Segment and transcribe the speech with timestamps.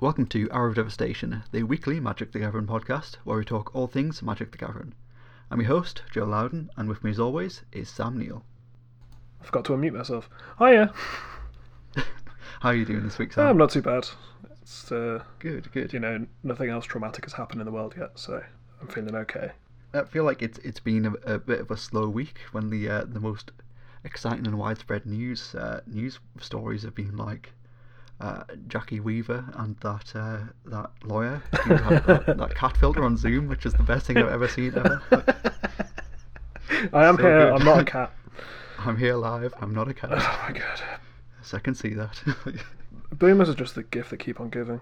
[0.00, 3.88] Welcome to Hour of Devastation, the weekly Magic the Gathering podcast, where we talk all
[3.88, 4.94] things Magic the Gathering.
[5.50, 8.44] I'm your host, Joe Loudon, and with me as always is Sam Neal.
[9.40, 10.30] I forgot to unmute myself.
[10.60, 10.92] Hiya.
[12.60, 13.48] How are you doing this week, Sam?
[13.48, 14.06] I'm not too bad.
[14.62, 15.92] It's uh, good, good.
[15.92, 18.40] you know nothing else traumatic has happened in the world yet, so
[18.80, 19.50] I'm feeling okay.
[19.92, 22.88] I feel like it's it's been a, a bit of a slow week when the
[22.88, 23.50] uh, the most
[24.04, 27.50] exciting and widespread news uh, news stories have been like
[28.20, 33.16] uh, Jackie Weaver and that uh, that lawyer who had that, that cat filter on
[33.16, 35.02] Zoom, which is the best thing I've ever seen ever.
[36.92, 37.38] I am So here.
[37.50, 37.52] good.
[37.54, 38.12] I'm not a cat.
[38.78, 39.52] I'm here live.
[39.60, 40.10] I'm not a cat.
[40.12, 40.80] Oh my god.
[41.42, 42.20] So I can see that.
[43.12, 44.80] Boomers are just the gift that keep on giving.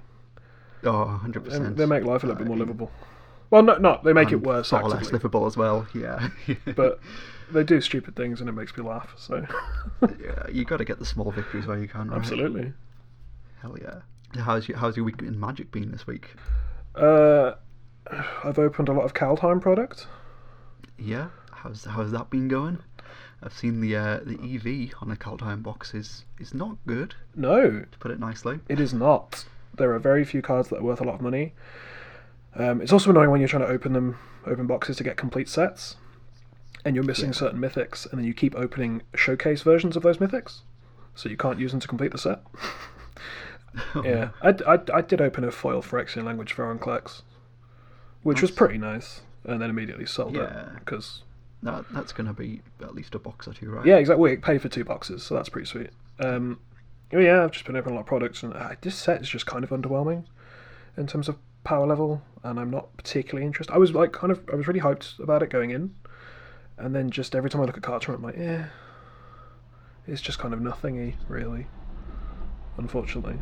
[0.85, 1.77] oh, 100 They, percent.
[1.77, 2.91] they make life a little bit more livable.
[3.51, 5.87] Well, no, not they make it worse Far less livable as well.
[5.95, 6.29] Yeah.
[6.75, 6.99] but
[7.53, 9.15] they do stupid things and it makes me laugh.
[9.17, 9.47] So
[10.03, 12.09] yeah, you got to get the small victories where you can.
[12.09, 12.17] Right?
[12.19, 12.73] absolutely.
[13.67, 14.43] Hell yeah.
[14.45, 16.37] How's your How's your week in Magic been this week?
[16.95, 17.55] Uh,
[18.45, 20.07] I've opened a lot of Kaldheim product.
[20.97, 21.29] Yeah.
[21.51, 22.79] How's How's that been going?
[23.43, 27.81] I've seen the uh, the EV on the Kaldheim box is is not good, No,
[27.81, 28.61] to put it nicely.
[28.69, 29.47] It is not.
[29.77, 31.53] There are very few cards that are worth a lot of money.
[32.55, 35.49] Um, it's also annoying when you're trying to open them, open boxes to get complete
[35.49, 35.97] sets,
[36.85, 37.41] and you're missing Yeah.
[37.41, 40.61] certain mythics, and then you keep opening showcase versions of those mythics,
[41.17, 42.43] so you can't use them to complete the set.
[44.05, 47.23] yeah, I, I, I did open a foil Phyrexian language for Enclex,
[48.23, 50.45] which was pretty nice, and then immediately sold Yeah.
[50.63, 51.23] it because
[51.63, 53.85] That that's gonna be at least a box or two, right?
[53.87, 54.31] yeah, exactly.
[54.31, 55.91] We paid for two boxes, so that's pretty sweet.
[56.21, 56.61] Um,
[57.13, 59.29] oh yeah, I've just been opening a lot of products, and uh, this set is
[59.29, 60.25] just kind of underwhelming
[60.97, 63.73] in terms of power level, and I'm not particularly interested.
[63.75, 65.95] I was like, kind of, I was really hyped about it going in,
[66.79, 68.67] and then just every time I look at cards I'm like, yeah,
[70.07, 71.67] it's just kind of nothingy, really.
[72.79, 73.39] Unfortunately,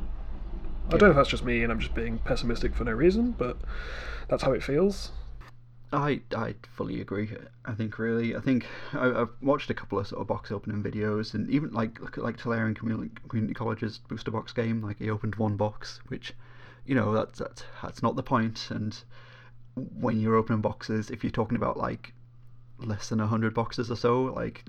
[0.88, 3.32] I don't know if that's just me and I'm just being pessimistic for no reason,
[3.32, 3.56] but
[4.28, 5.10] that's how it feels.
[5.92, 7.30] I I fully agree.
[7.64, 10.82] I think really, I think I, I've watched a couple of sort of box opening
[10.82, 14.82] videos, and even like like Tolarian Community, Community College's booster box game.
[14.82, 16.34] Like he opened one box, which,
[16.84, 18.68] you know, that's that's that's not the point.
[18.70, 18.96] And
[19.74, 22.12] when you're opening boxes, if you're talking about like
[22.78, 24.64] less than hundred boxes or so, like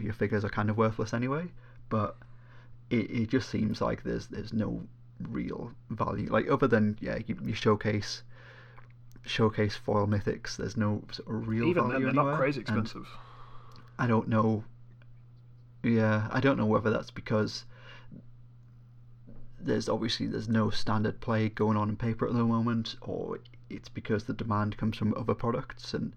[0.00, 1.46] your figures are kind of worthless anyway.
[1.88, 2.16] But
[2.90, 4.86] it, it just seems like there's there's no
[5.28, 8.22] real value, like other than yeah, you, you showcase
[9.26, 10.56] showcase foil mythics.
[10.56, 13.08] There's no sort of real Even value then, they're anywhere, not crazy and expensive.
[13.98, 14.64] I don't know.
[15.82, 17.64] Yeah, I don't know whether that's because
[19.60, 23.40] there's obviously there's no standard play going on in paper at the moment, or
[23.70, 26.12] it's because the demand comes from other products, and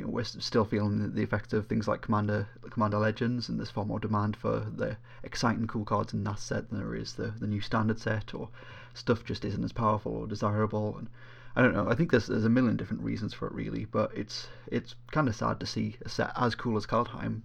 [0.00, 3.58] you know we're still feeling the, the effect of things like Commander Commander Legends, and
[3.58, 7.12] there's far more demand for the exciting cool cards in that set than there is
[7.14, 8.48] the the new standard set, or
[8.94, 11.08] stuff just isn't as powerful or desirable, and
[11.54, 11.88] I don't know.
[11.88, 15.28] I think there's there's a million different reasons for it really, but it's it's kind
[15.28, 17.42] of sad to see a set as cool as Kaldheim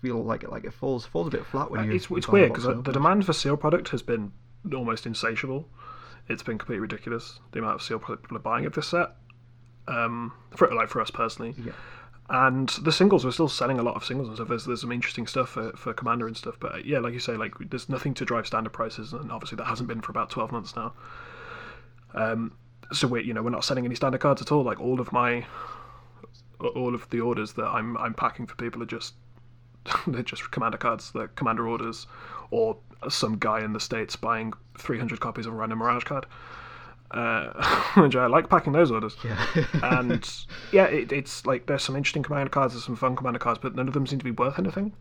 [0.00, 1.92] feel like it like it falls falls a bit flat when Uh, you.
[1.92, 4.32] it's it's weird because and the demand for seal product has been
[4.74, 5.68] almost insatiable.
[6.28, 9.10] It's been completely ridiculous the amount of seal product people are buying of this set.
[9.88, 11.72] Um, for like for us personally, Yeah.
[12.28, 14.48] and the singles we're still selling a lot of singles and stuff.
[14.48, 17.20] There's there's some interesting stuff for, for Commander and stuff, but uh, yeah, like you
[17.20, 20.28] say, like there's nothing to drive standard prices, and obviously that hasn't been for about
[20.30, 20.92] twelve months now.
[22.14, 22.52] Um,
[22.92, 24.62] so we're you know we're not selling any standard cards at all.
[24.64, 25.44] Like all of my
[26.74, 29.14] all of the orders that I'm I'm packing for people are just
[30.06, 32.06] they're just commander cards, they're commander orders,
[32.50, 32.76] or
[33.08, 36.26] some guy in the states buying 300 copies of a random Mirage card.
[37.10, 37.52] Uh,
[37.96, 39.16] which I like packing those orders.
[39.24, 39.46] Yeah.
[39.82, 40.28] and
[40.72, 43.74] yeah, it, it's like there's some interesting commander cards, there's some fun commander cards, but
[43.74, 44.92] none of them seem to be worth anything.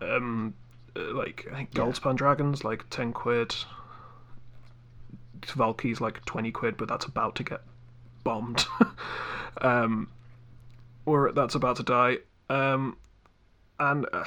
[0.00, 0.54] Um,
[0.96, 2.12] uh, like I think Yeah.
[2.14, 3.54] Dragons, like 10 quid.
[5.54, 7.60] Valki's like 20 quid, but that's about to get
[8.24, 8.66] bombed.
[9.60, 10.08] um,
[11.04, 12.18] or that's about to die.
[12.50, 12.96] Um,
[13.78, 14.24] and uh,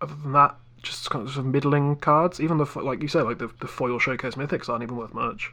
[0.00, 2.40] other than that, just kind of sort of middling cards.
[2.40, 5.52] Even the like you said, like the the foil showcase mythics aren't even worth much.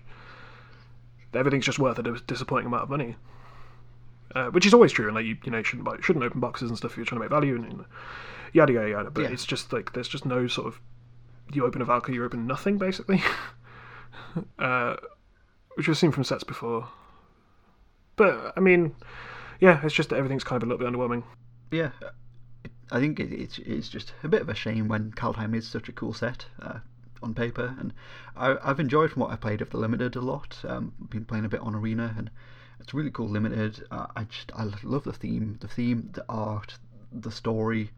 [1.34, 3.16] Everything's just worth a disappointing amount of money,
[4.36, 5.06] uh, which is always true.
[5.08, 7.06] And like you, you know, you shouldn't buy, shouldn't open boxes and stuff if you're
[7.06, 7.86] trying to make value and, and
[8.54, 9.10] yada yada yada.
[9.12, 9.30] But Yeah.
[9.32, 10.80] it's just like there's just no sort of
[11.54, 13.22] you open a Valkyrie, you open nothing basically,
[14.60, 14.96] uh,
[15.76, 16.88] which we've seen from sets before.
[18.16, 18.96] But I mean,
[19.60, 21.24] yeah, it's just that everything's kind of a little bit underwhelming.
[21.72, 21.92] yeah,
[22.92, 25.88] I think it, it's it's just a bit of a shame when Kaldheim is such
[25.90, 26.80] a cool set uh,
[27.22, 27.94] on paper, and
[28.36, 30.58] I, I've enjoyed from what I've played of the limited a lot.
[30.68, 32.30] Um, been playing a bit on arena, and
[32.80, 33.86] it's really cool limited.
[33.92, 36.78] Uh, I just I love the theme, the theme, the art,
[37.12, 37.92] the story,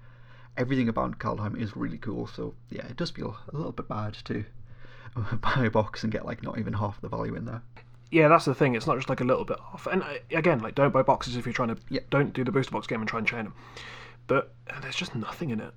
[0.58, 2.28] everything about Kaldheim is really cool.
[2.28, 4.46] So yeah, it does feel a little bit bad to
[5.42, 7.62] buy a box and get like not even half the value in there.
[8.12, 8.76] Yeah, that's the thing.
[8.76, 9.88] It's not just like a little bit off.
[9.88, 11.78] And uh, again, like don't buy boxes if you're trying to.
[11.90, 12.02] Yeah.
[12.10, 13.54] Don't do the booster box game and try and chain them.
[14.28, 15.74] But there's just nothing in it.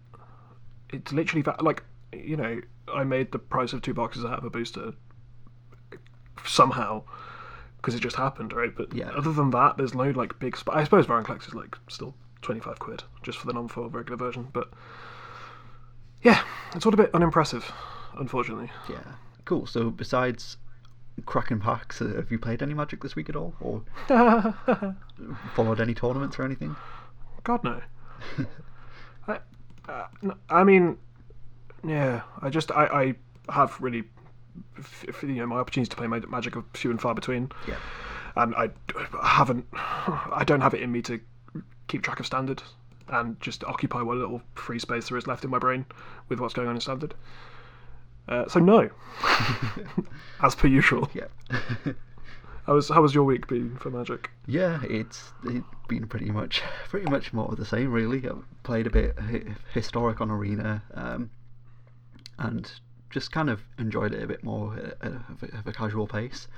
[0.91, 2.61] It's literally like you know
[2.93, 4.93] I made the price of two boxes out of a booster
[6.45, 7.03] somehow
[7.77, 8.75] because it just happened, right?
[8.75, 9.11] But Yeah.
[9.11, 10.57] other than that, there's no like big.
[10.57, 14.17] Sp- I suppose Vorinclex is like still twenty five quid just for the non-foil regular
[14.17, 14.71] version, but
[16.23, 16.43] yeah,
[16.75, 17.71] it's all a bit unimpressive,
[18.19, 18.71] unfortunately.
[18.89, 19.03] Yeah,
[19.45, 19.67] cool.
[19.67, 20.57] So besides
[21.27, 23.83] cracking packs, uh, have you played any Magic this week at all, or
[25.55, 26.77] followed any tournaments or anything?
[27.45, 27.81] God no.
[29.29, 29.39] I,
[29.89, 30.07] uh,
[30.49, 30.97] I mean,
[31.85, 32.23] yeah.
[32.41, 33.15] I just I,
[33.49, 34.05] I have really,
[35.23, 37.77] you know, my opportunities to play Magic are few and far between, Yeah,
[38.37, 38.71] and I
[39.23, 41.21] haven't, I don't have it in me to
[41.89, 42.63] keep track of standard
[43.09, 45.85] and just occupy what little free space there is left in my brain
[46.29, 47.15] with what's going on in standard.
[48.29, 48.89] Uh, so no,
[50.43, 51.11] as per usual.
[51.15, 51.27] yeah.
[52.67, 54.31] How was how was your week been for Magic?
[54.47, 58.29] Yeah, it's it's been pretty much pretty much more of the same really.
[58.29, 59.19] I've played a bit
[59.75, 61.29] historic on arena, um,
[62.47, 62.73] and
[63.11, 66.49] just kind of enjoyed it a bit more of a, of a casual pace.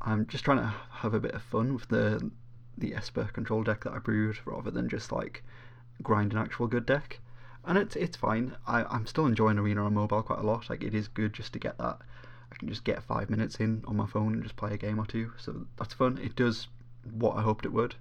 [0.00, 2.30] I'm just trying to have a bit of fun with the
[2.78, 5.42] the Esper control deck that I brewed, rather than just like
[6.02, 7.20] grind an actual good deck.
[7.64, 8.56] And it's it's fine.
[8.66, 10.70] I, I'm still enjoying arena on mobile quite a lot.
[10.70, 11.98] Like it is good just to get that.
[12.52, 14.98] I can just get five minutes in on my phone and just play a game
[15.00, 15.32] or two.
[15.38, 16.18] So that's fun.
[16.18, 16.68] It does
[17.12, 17.96] what I hoped it would.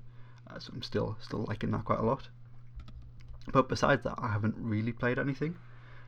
[0.49, 2.29] Uh, so I'm still still liking that quite a lot.
[3.51, 5.55] But besides that, I haven't really played anything.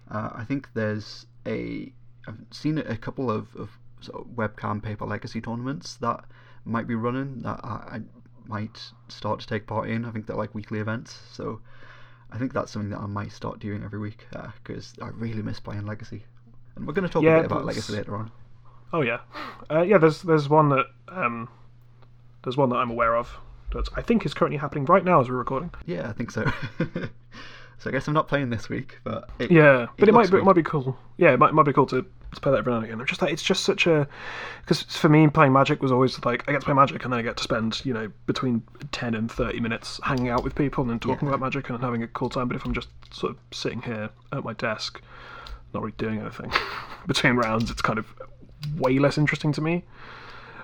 [0.09, 1.91] Uh, I think there's a
[2.27, 3.71] I've seen a couple of, of
[4.01, 6.25] sort of webcam paper legacy tournaments that
[6.65, 8.01] might be running that I, I
[8.45, 10.05] might start to take part in.
[10.05, 11.61] I think they're like weekly events, so
[12.31, 14.27] I think that's something that I might start doing every week
[14.63, 16.25] because I really miss playing legacy.
[16.75, 18.31] And we're going to talk Yeah, a bit about legacy later on.
[18.93, 19.19] Oh yeah,
[19.69, 19.97] uh, yeah.
[19.97, 21.49] There's there's one that um,
[22.43, 23.37] there's one that I'm aware of
[23.73, 25.71] that I think is currently happening right now as we're recording.
[25.85, 26.49] Yeah, I think so.
[27.79, 30.37] so I guess I'm not playing this week, but it, Yeah, but it, might be,
[30.37, 30.97] it might be cool.
[31.17, 32.01] Yeah, it might, might be cool to,
[32.33, 32.99] to play that every now and again.
[32.99, 34.07] I'm just like it's just such a
[34.61, 37.19] because for me playing Magic was always like I get to play Magic and then
[37.19, 40.81] I get to spend you know between ten and thirty minutes hanging out with people
[40.81, 41.35] and then talking Yeah.
[41.35, 42.47] about Magic and having a cool time.
[42.47, 45.01] But if I'm just sort of sitting here at my desk,
[45.73, 46.51] not really doing anything
[47.07, 48.07] between rounds, it's kind of
[48.77, 49.83] way less interesting to me.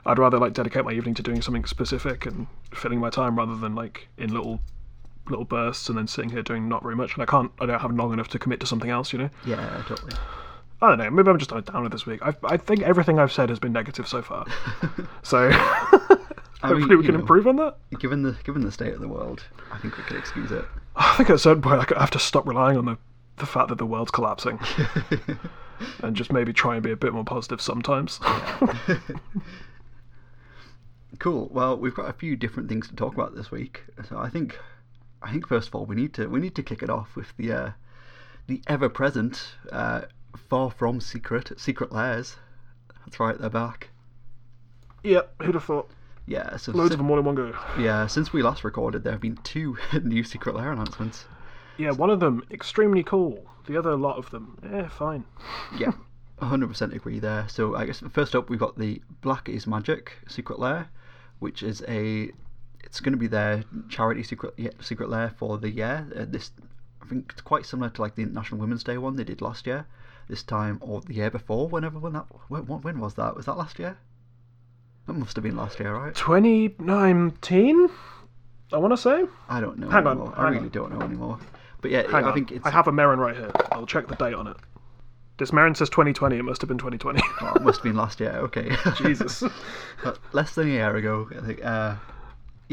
[0.05, 3.55] I'd rather like dedicate my evening to doing something specific and filling my time rather
[3.55, 4.59] than like in little
[5.29, 7.13] little bursts and then sitting here doing not very much.
[7.13, 9.29] And I can't, I don't have long enough to commit to something else, you know.
[9.45, 10.13] Yeah, totally.
[10.81, 11.09] I don't know.
[11.09, 12.21] Maybe I'm just on a downer this week.
[12.21, 14.45] I, I think everything I've said has been negative so far.
[15.23, 15.49] So
[16.61, 17.21] hopefully mean, we can know.
[17.21, 17.77] improve on that.
[17.99, 19.41] Given the given the state of the world,
[19.71, 20.65] I think we could excuse it.
[20.97, 22.97] I think at a certain point I have to stop relying on the
[23.37, 24.59] the fact that the world's collapsing
[26.03, 28.19] and just maybe try and be a bit more positive sometimes.
[31.19, 31.47] Cool.
[31.51, 33.83] Well, we've got a few different things to talk about this week.
[34.09, 34.59] So I think,
[35.23, 37.35] I think first of all we need to we need to kick it off with
[37.37, 37.71] the uh,
[38.47, 40.01] the ever present, uh,
[40.49, 42.35] far from secret secret lairs.
[43.05, 43.89] That's right, they're back.
[45.03, 45.33] yep.
[45.41, 45.89] Who'd have thought?
[46.25, 46.55] Yeah.
[46.57, 47.53] So Loads sin- of them all in one go.
[47.77, 51.25] yeah, since we last recorded, there have been two new secret lair announcements.
[51.77, 53.45] Yeah, one of them extremely cool.
[53.65, 55.23] The other a lot of them, eh, fine.
[55.77, 55.91] Yeah,
[56.41, 57.47] 100% agree there.
[57.49, 60.87] So I guess first up we've got the Black is Magic Secret Lair,
[61.39, 62.31] which is a
[62.93, 66.05] it's going to be their charity secret secret lair for the year.
[66.15, 66.51] Uh, this
[67.01, 69.65] I think it's quite similar to like the International Women's Day one they did last
[69.65, 69.87] year.
[70.29, 73.35] This time or the year before, whenever when that when, when was that?
[73.35, 73.97] Was that last year?
[75.07, 76.13] That must have been last year, right?
[76.13, 77.89] 2019,
[78.71, 79.25] I want to say.
[79.49, 80.33] I don't know Hang on, anymore.
[80.37, 80.69] I hang really on.
[80.69, 81.39] don't know anymore.
[81.81, 82.33] But yeah, Hang I on.
[82.35, 83.49] think it's I have a Merrin right here.
[83.71, 84.57] I'll check the date on it.
[85.39, 86.37] This Merrin says 2020.
[86.37, 87.19] It must have been 2020.
[87.41, 88.33] oh, it must have been last year.
[88.33, 88.69] Okay.
[88.97, 89.43] Jesus.
[90.31, 91.27] Less than a year ago.
[91.35, 91.65] I think.
[91.65, 91.95] Uh,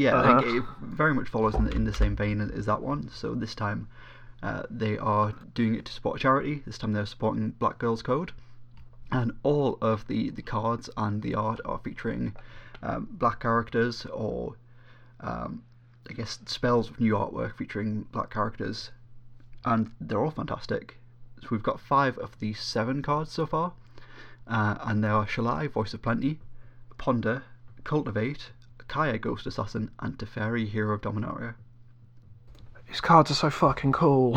[0.03, 0.57] yeah, I think Uh-huh.
[0.57, 0.63] it
[1.01, 3.09] very much follows in the, in the same vein as, as that one.
[3.19, 3.87] So this time,
[4.47, 6.55] uh, they are doing it to support a charity.
[6.65, 8.31] This time they're supporting Black Girls Code,
[9.11, 12.35] and all of the the cards and the art are featuring
[12.81, 14.55] um, black characters or,
[15.19, 15.61] um,
[16.09, 18.91] I guess, spells with new artwork featuring black characters,
[19.63, 20.97] and they're all fantastic.
[21.41, 23.73] So we've got five of the seven cards so far,
[24.47, 26.39] uh, and they are Shalai, Voice of Plenty,
[26.97, 27.43] Ponder,
[27.83, 28.51] Cultivate,
[28.91, 31.53] Kaya, Ghost Assassin, and Teferi, Hero of Dominaria.
[32.89, 34.33] These cards are so fucking cool.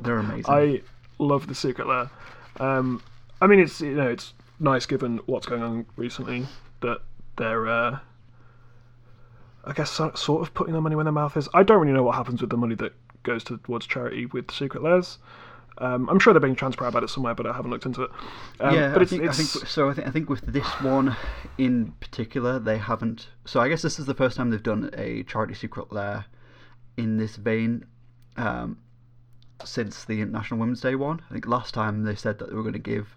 [0.00, 0.44] They're amazing.
[0.48, 0.82] I
[1.20, 2.10] love the secret lair.
[2.58, 3.00] Um,
[3.40, 6.46] I mean, it's you know it's nice given what's going on recently
[6.80, 7.02] that
[7.36, 8.00] they're, uh,
[9.64, 11.48] I guess, so, sort of putting their money where their mouth is.
[11.54, 14.82] I don't really know what happens with the money that goes towards charity with secret
[14.82, 15.18] lairs.
[15.80, 18.10] Um, I'm sure they're being transparent about it somewhere, but I haven't looked into it.
[18.60, 19.88] Um, yeah, but I think, I think so.
[19.88, 21.16] I think I think with this one
[21.56, 23.28] in particular, they haven't.
[23.44, 26.24] So I guess this is the first time they've done a charity secret lair
[26.96, 27.84] in this vein
[28.36, 28.78] um,
[29.64, 31.20] since the International Women's Day one.
[31.30, 33.16] I think last time they said that they were going to give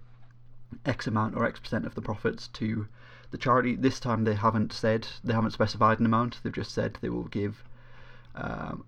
[0.86, 2.88] X amount or X percent of the profits to
[3.32, 3.76] the charity.
[3.76, 6.40] This time they haven't said they haven't specified an amount.
[6.44, 7.64] They've just said they will give.
[8.36, 8.86] Um,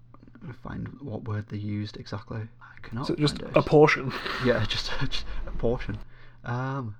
[0.61, 2.41] find what word they used exactly.
[2.83, 4.11] Cannot so just a portion.
[4.45, 5.97] Yeah, just, just a portion.
[6.43, 6.95] Um,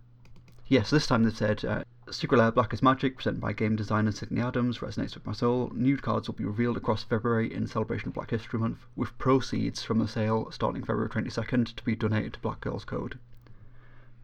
[0.67, 4.11] yes, this time they've said uh, Secret Lair Black is Magic, presented by game designer
[4.11, 5.71] Sydney Adams, resonates with my soul.
[5.73, 9.83] New cards will be revealed across February in celebration of Black History Month, with proceeds
[9.83, 13.19] from the sale starting February 22nd to be donated to Black Girls Code.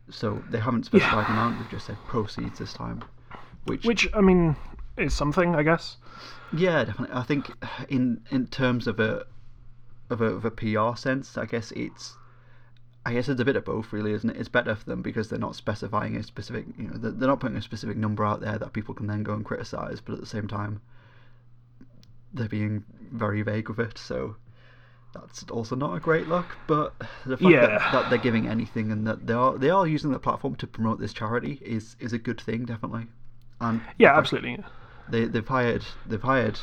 [0.10, 3.04] So they haven't specified the amount, they've just said proceeds this time.
[3.66, 4.56] Which, Which I mean
[4.98, 5.98] is something, I guess.
[6.52, 7.16] yeah, definitely.
[7.16, 7.52] I think
[7.90, 9.26] in in terms of a
[10.10, 12.18] of a, of a PR sense, I guess it's
[13.06, 14.38] I guess it's a bit of both, really, isn't it?
[14.38, 17.40] It's better for them because they're not specifying a specific, you know, they're they're not
[17.40, 20.20] putting a specific number out there that people can then go and criticize, but at
[20.20, 20.82] the same time,
[22.34, 23.98] they're being very vague with it.
[23.98, 24.36] So
[25.14, 26.58] that's also not a great look.
[26.68, 26.94] But
[27.26, 27.68] the fact Yeah.
[27.68, 30.68] that, that they're giving anything and that they are they are using the platform to
[30.68, 33.08] promote this charity is is a good thing, definitely.
[33.62, 34.64] And Yeah, absolutely.
[35.08, 36.60] they they've hired they've hired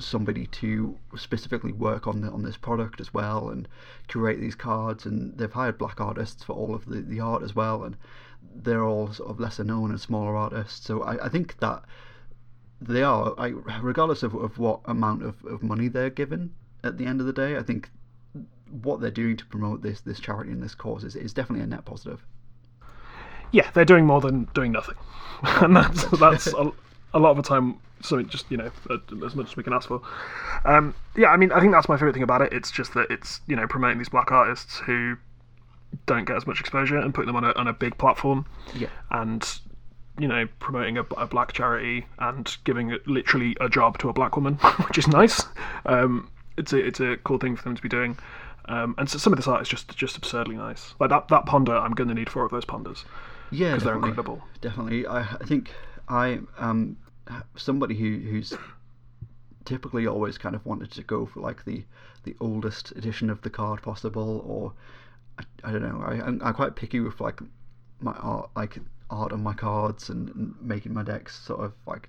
[0.00, 3.68] somebody to specifically work on the, on this product as well and
[4.08, 5.06] curate these cards.
[5.06, 7.96] And they've hired black artists for all of the, the art as well and
[8.54, 10.86] they're all sort of lesser known and smaller artists.
[10.86, 11.84] So I, I think that
[12.80, 17.06] they are I, regardless of, of what amount of, of money they're given at the
[17.06, 17.88] end of the day I think
[18.82, 21.66] what they're doing to promote this this charity and this cause is, is definitely a
[21.66, 22.24] net positive.
[23.52, 24.96] Yeah, they're doing more than doing nothing,
[25.42, 26.52] and that's that's
[27.14, 29.72] a lot of the time something just you know uh, as much as we can
[29.72, 30.02] ask for.
[30.66, 32.52] Um, yeah, I mean, I think that's my favorite thing about it.
[32.52, 35.16] It's just that it's you know promoting these black artists who
[36.06, 38.44] don't get as much exposure and putting them on a on a big platform,
[38.74, 39.58] yeah and
[40.18, 44.36] you know promoting a, a black charity and giving literally a job to a black
[44.36, 44.54] woman,
[44.86, 45.42] which is nice.
[45.86, 48.18] Um, it's a it's a cool thing for them to be doing.
[48.66, 50.94] Um, and so some of this art is just just absurdly nice.
[50.98, 53.04] Like that, that ponder, I'm going to need four of those ponders.
[53.50, 54.42] Yeah, 'Cause they're incredible.
[54.62, 55.70] Definitely, I, I think
[56.08, 56.96] I am
[57.56, 58.54] somebody who who's
[59.64, 61.84] typically always kind of wanted to go for like the
[62.24, 64.72] the oldest edition of the card possible, or
[65.38, 66.02] I, I don't know.
[66.04, 67.40] I I'm, I'm quite picky with like
[68.00, 68.78] my art, like
[69.10, 72.08] art on my cards and, and making my decks sort of like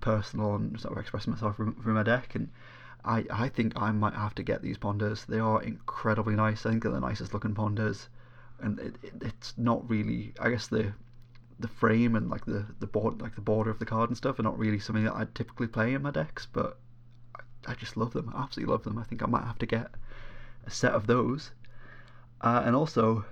[0.00, 2.48] personal and sort of expressing myself through, through my deck and.
[3.06, 5.26] I, I think I might have to get these ponders.
[5.26, 6.64] They are incredibly nice.
[6.64, 8.08] I think they're the nicest looking ponders,
[8.60, 10.32] and it, it, it's not really.
[10.40, 10.94] I guess the
[11.64, 14.38] the frame and like the the board like the border of the card and stuff
[14.38, 16.78] are not really something that I typically play in my decks, but
[17.66, 18.30] I, I just love them.
[18.34, 18.98] I absolutely love them.
[18.98, 19.88] I think I might have to get
[20.66, 21.50] a set of those.
[22.42, 23.24] Uh, and also,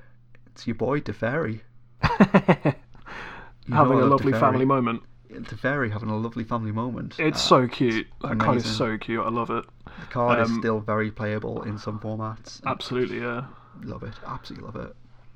[0.47, 1.61] it's your boy Teferi.
[2.03, 4.41] Having a lovely Teferi.
[4.41, 5.03] family moment.
[5.31, 7.15] Teferi having a lovely family moment.
[7.19, 8.07] It's Uh, so cute.
[8.21, 9.25] That card is so cute.
[9.25, 9.65] I love it.
[10.01, 12.61] the card is um, still very playable in some formats.
[12.67, 13.45] Absolutely, yeah.
[13.83, 14.13] Love it.
[14.27, 14.95] Absolutely love it.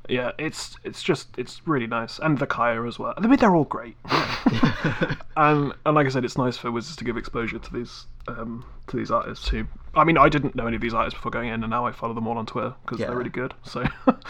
[0.09, 3.15] Yeah, it's it's just it's really nice, and the Kaya as well.
[3.17, 3.97] I mean, they're all great.
[5.37, 8.65] and and like I said, it's nice for Wizards to give exposure to these um,
[8.89, 9.67] to these artists who.
[9.95, 11.93] I mean, I didn't know any of these artists before going in, and now I
[11.93, 13.07] follow them all on Twitter because Yeah.
[13.07, 13.55] they're really good.
[13.65, 13.85] So,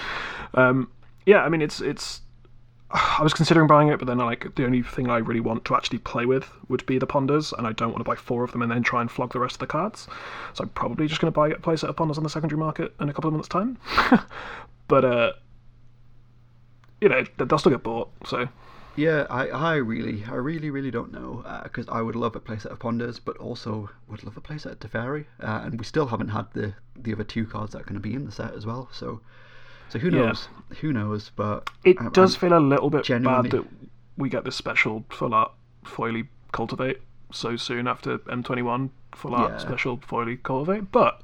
[0.55, 0.91] um,
[1.27, 2.23] yeah, I mean, it's it's.
[2.93, 5.75] I was considering buying it, but then like the only thing I really want to
[5.75, 8.53] actually play with would be the ponders, and I don't want to buy four of
[8.53, 10.07] them and then try and flog the rest of the cards.
[10.55, 12.59] So I'm probably just going to buy a play set of ponders on the secondary
[12.61, 13.77] market in a couple of months' time.
[14.89, 15.33] but uh,
[17.07, 18.11] you know th- they'll still get bought.
[18.27, 18.49] So
[18.97, 22.67] Yeah, I, I really, I really, really don't know because I would love a playset
[22.73, 26.31] of Ponders, but also would love a playset of Teferi, uh, and we still haven't
[26.31, 28.65] had the the other two cards that are going to be in the set as
[28.67, 28.89] well.
[28.93, 29.21] So,
[29.91, 30.27] so who Yeah.
[30.27, 30.49] knows?
[30.81, 31.31] Who knows?
[31.37, 33.67] But it I'm- does I'm- feel a little bit genuinely- bad that
[34.17, 35.53] we get this special full art
[35.85, 39.59] foily cultivate so soon after M21 full art Yeah.
[39.59, 41.23] special foily cultivate, but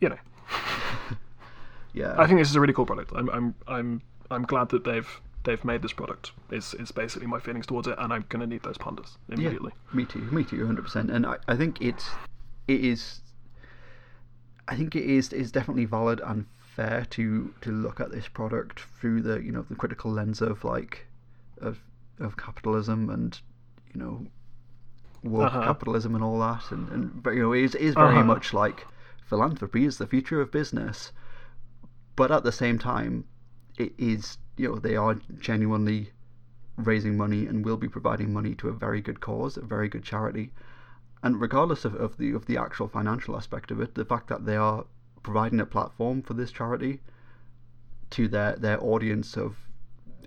[0.00, 0.18] you know.
[1.92, 3.12] Yeah, I think this is a really cool product.
[3.14, 6.32] I'm I'm I'm I'm glad that they've they've made this product.
[6.50, 9.72] Is is basically my feelings towards it, and I'm gonna need those pandas immediately.
[9.90, 10.20] Yeah, me too.
[10.30, 10.64] Me too.
[10.66, 11.10] Hundred percent.
[11.10, 12.18] And I, I think it's
[12.68, 13.20] it is.
[14.68, 18.80] I think it is is definitely valid and fair to to look at this product
[18.98, 21.06] through the you know the critical lens of like
[21.60, 21.80] of
[22.18, 23.40] of capitalism and
[23.92, 24.26] you know
[25.22, 25.62] woke Uh-huh.
[25.64, 28.24] capitalism and all that and and but, you know it is, it is very Uh-huh.
[28.24, 28.86] much like
[29.26, 31.12] philanthropy is the future of business,
[32.16, 33.24] but at the same time,
[33.78, 36.10] it is you know they are genuinely
[36.76, 40.02] raising money and will be providing money to a very good cause, a very good
[40.02, 40.52] charity.
[41.22, 44.44] And regardless of, of the of the actual financial aspect of it, the fact that
[44.46, 44.84] they are
[45.22, 47.00] providing a platform for this charity
[48.10, 49.56] to their their audience of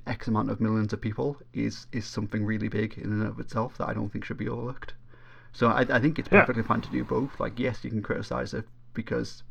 [0.07, 3.77] X amount of millions of people is is something really big in and of itself
[3.77, 4.93] that I don't think should be overlooked.
[5.51, 6.41] So I, I think it's Yeah.
[6.41, 7.39] perfectly fine to do both.
[7.39, 9.43] Like, yes, you can criticize it because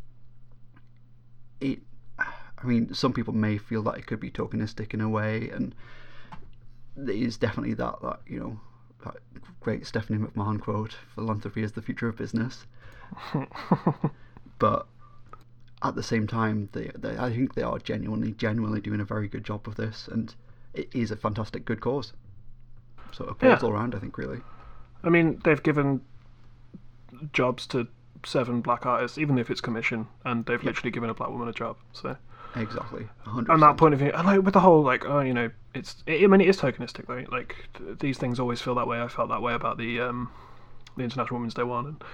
[1.61, 1.81] it.
[2.65, 5.75] I mean, some people may feel that it could be tokenistic in a way, and
[6.97, 8.61] there is definitely that that you know
[9.05, 9.17] that
[9.61, 12.67] great Stephanie McMahon quote: "Philanthropy is the future of business."
[14.59, 14.87] but
[15.83, 19.29] at the same time, they, they I think they are genuinely genuinely doing a very
[19.29, 20.35] good job of this, and
[20.73, 22.15] it is a fantastic good cause.
[23.13, 23.69] So applause Yeah.
[23.69, 24.41] all around, I think, really.
[25.05, 26.01] I mean, they've given
[27.33, 27.89] jobs to
[28.25, 31.53] seven black artists, even if it's commission, and they've literally given a black woman a
[31.53, 31.77] job.
[31.93, 32.17] So,
[32.57, 33.49] Exactly, 100%.
[33.51, 36.03] on that point of view, and like with the whole like, oh, you know, it's.
[36.07, 37.25] I mean, it is tokenistic, though.
[37.35, 39.01] Like th- these things always feel that way.
[39.01, 40.31] I felt that way about the um,
[40.97, 42.05] the International Women's Day one and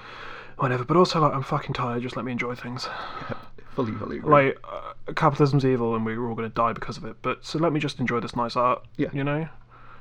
[0.57, 0.85] whatever.
[0.85, 2.03] But also, like, I'm fucking tired.
[2.03, 2.89] Just let me enjoy things.
[3.75, 4.31] fully, fully agree.
[4.31, 7.17] Like, uh, capitalism's evil, and we're all going to die because of it.
[7.23, 8.83] But so let me just enjoy this nice art.
[8.97, 9.09] Yeah.
[9.13, 9.49] You know.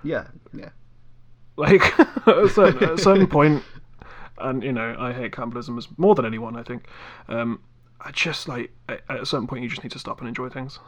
[0.04, 0.70] yeah, yeah,
[1.58, 3.64] Like at, a certain, at a certain point,
[4.38, 6.56] and you know, I hate capitalism as more than anyone.
[6.56, 6.88] I think.
[7.28, 7.62] Um,
[8.02, 10.80] I just like at a certain point, you just need to stop and enjoy things,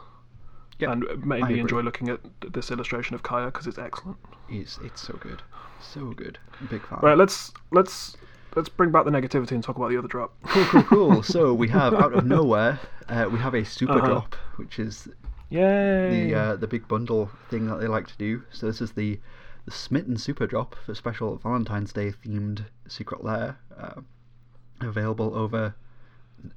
[0.78, 0.92] yeah.
[0.92, 2.20] and maybe enjoy looking at
[2.52, 4.16] this illustration of Kaya because it's excellent.
[4.48, 5.42] It's it's so good,
[5.80, 6.38] so good.
[6.70, 6.98] Big fan.
[7.02, 8.16] Right, let's let's
[8.56, 10.34] let's bring back the negativity and talk about the other drop.
[10.44, 11.22] Cool, cool, cool.
[11.34, 14.06] so we have out of nowhere, uh, we have a super Uh-huh.
[14.06, 15.08] drop, which is
[15.50, 16.28] Yay!
[16.30, 18.42] the uh, the big bundle thing that they like to do.
[18.50, 19.20] So this is the
[19.64, 24.00] the Smitten Super Drop for special Valentine's Day themed Secret Lair, uh,
[24.80, 25.74] available over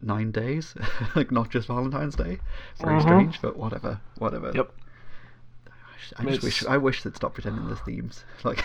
[0.02, 0.76] nine days,
[1.16, 2.40] like not just Valentine's Day.
[2.80, 3.02] Very Mhm.
[3.02, 4.52] strange, but whatever, whatever.
[4.54, 4.72] Yep.
[6.18, 8.24] I just wish I wish they'd stop pretending there's themes.
[8.44, 8.64] Like,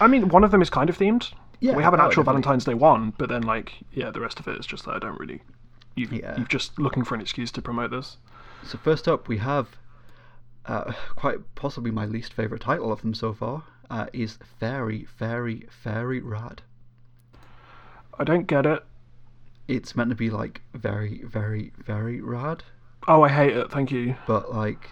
[0.00, 1.32] I mean, one of them is kind of themed.
[1.60, 2.42] Yeah, we have an oh, actual definitely.
[2.42, 4.98] Valentine's Day one, but then like, yeah, the rest of it is just that I
[4.98, 5.42] don't really.
[5.94, 6.36] You, Yeah.
[6.36, 8.18] You're just looking for an excuse to promote this.
[8.64, 9.68] So first up, we have
[10.66, 13.64] uh, quite possibly my least favorite title of them so far.
[13.88, 16.60] Uh, is Fairy, Fairy, Fairy Rad.
[18.18, 18.84] I don't get it.
[19.68, 22.62] It's meant to be like very, very, very rad,
[23.08, 23.70] Oh, I hate it.
[23.70, 24.16] Thank you.
[24.26, 24.90] but like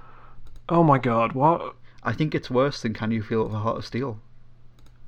[0.69, 1.75] Oh my god, what?
[2.03, 4.21] I think it's worse than Can You Feel the Heart of Steel?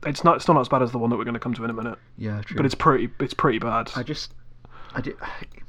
[0.05, 0.37] It's not.
[0.37, 1.75] It's not as bad as the one that we're going to come to in a
[1.75, 2.57] minute, Yeah, true.
[2.57, 3.09] but it's pretty.
[3.19, 3.91] It's pretty bad.
[3.97, 4.35] I just,
[4.95, 5.17] I did,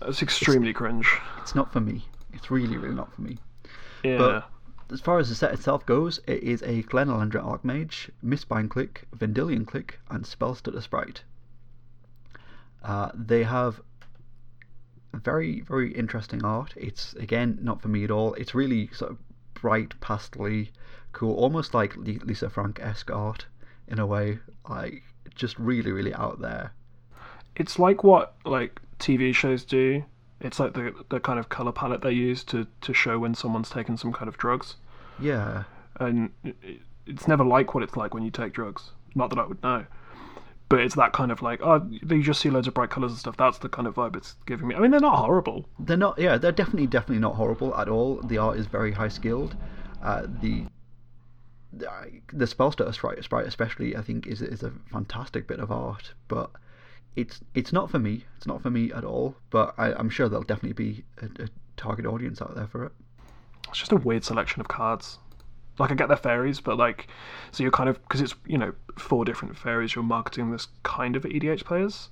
[0.03, 1.07] It's extremely cringe.
[1.41, 2.05] it's not for me.
[2.33, 3.37] It's really, really not for me.
[4.03, 4.17] Yeah.
[4.17, 4.49] But
[4.91, 9.03] as far as the set itself goes, it is a Glen Elendra Archmage, Mistbind Clique,
[9.15, 11.23] Vendilion Clique, and Spellstutter Sprite.
[12.83, 13.81] Uh, they have
[15.17, 16.73] very, very interesting art.
[16.75, 18.33] It's, again, not for me at all.
[18.35, 19.17] It's really sort of
[19.53, 20.71] bright, pastely,
[21.13, 23.45] cool, almost like Lisa Frank esque art
[23.87, 24.39] in a way.
[24.69, 25.03] Like,
[25.35, 26.71] just really, really out there.
[27.55, 30.03] it's like what like TV shows do.
[30.39, 33.69] It's like the the kind of color palette they use to to show when someone's
[33.69, 34.75] taken some kind of drugs,
[35.19, 35.63] Yeah,
[35.99, 38.91] and it- it's never like what it's like when you take drugs.
[39.15, 39.85] Not that I would know,
[40.69, 43.19] but it's that kind of like oh, you just see loads of bright colors and
[43.19, 43.37] stuff.
[43.37, 44.75] That's the kind of vibe it's giving me.
[44.75, 45.67] I mean, they're not horrible.
[45.79, 46.19] they're not.
[46.19, 48.21] Yeah, they're definitely, definitely not horrible at all.
[48.21, 49.55] The art is very high skilled.
[50.03, 50.65] Uh, the
[51.73, 51.87] the,
[52.33, 56.13] the spellstutter sprite, sprite especially, I think, is is a fantastic bit of art.
[56.27, 56.51] But
[57.15, 58.25] it's it's not for me.
[58.37, 59.35] It's not for me at all.
[59.49, 62.91] But I, I'm sure there'll definitely be a, a target audience out there for it.
[63.69, 65.19] It's just a weird selection of cards.
[65.79, 67.07] Like I get their fairies, but like,
[67.51, 69.93] so you're kind of because it's you know four different fairies.
[69.95, 72.09] You're marketing this kind of EDH players,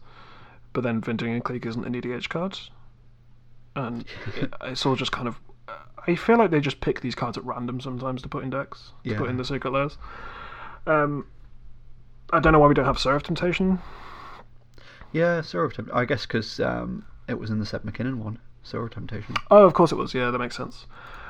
[0.73, 2.59] but then Vendilion Clique isn't an EDH card,
[3.75, 5.39] and it, it's all just kind of.
[6.07, 8.91] I feel like they just pick these cards at random sometimes to put in decks
[9.03, 9.17] to Yeah.
[9.17, 9.97] put in the secret lairs.
[10.85, 11.25] Um,
[12.31, 13.79] I don't know why we don't have Sower of Temptation.
[15.11, 18.37] Yeah, Sower of Temp- I guess because um, it was in the Seb McKinnon one.
[18.73, 19.35] Of Temptation.
[19.51, 20.13] Oh, of course it was.
[20.13, 20.87] Yeah, that makes sense.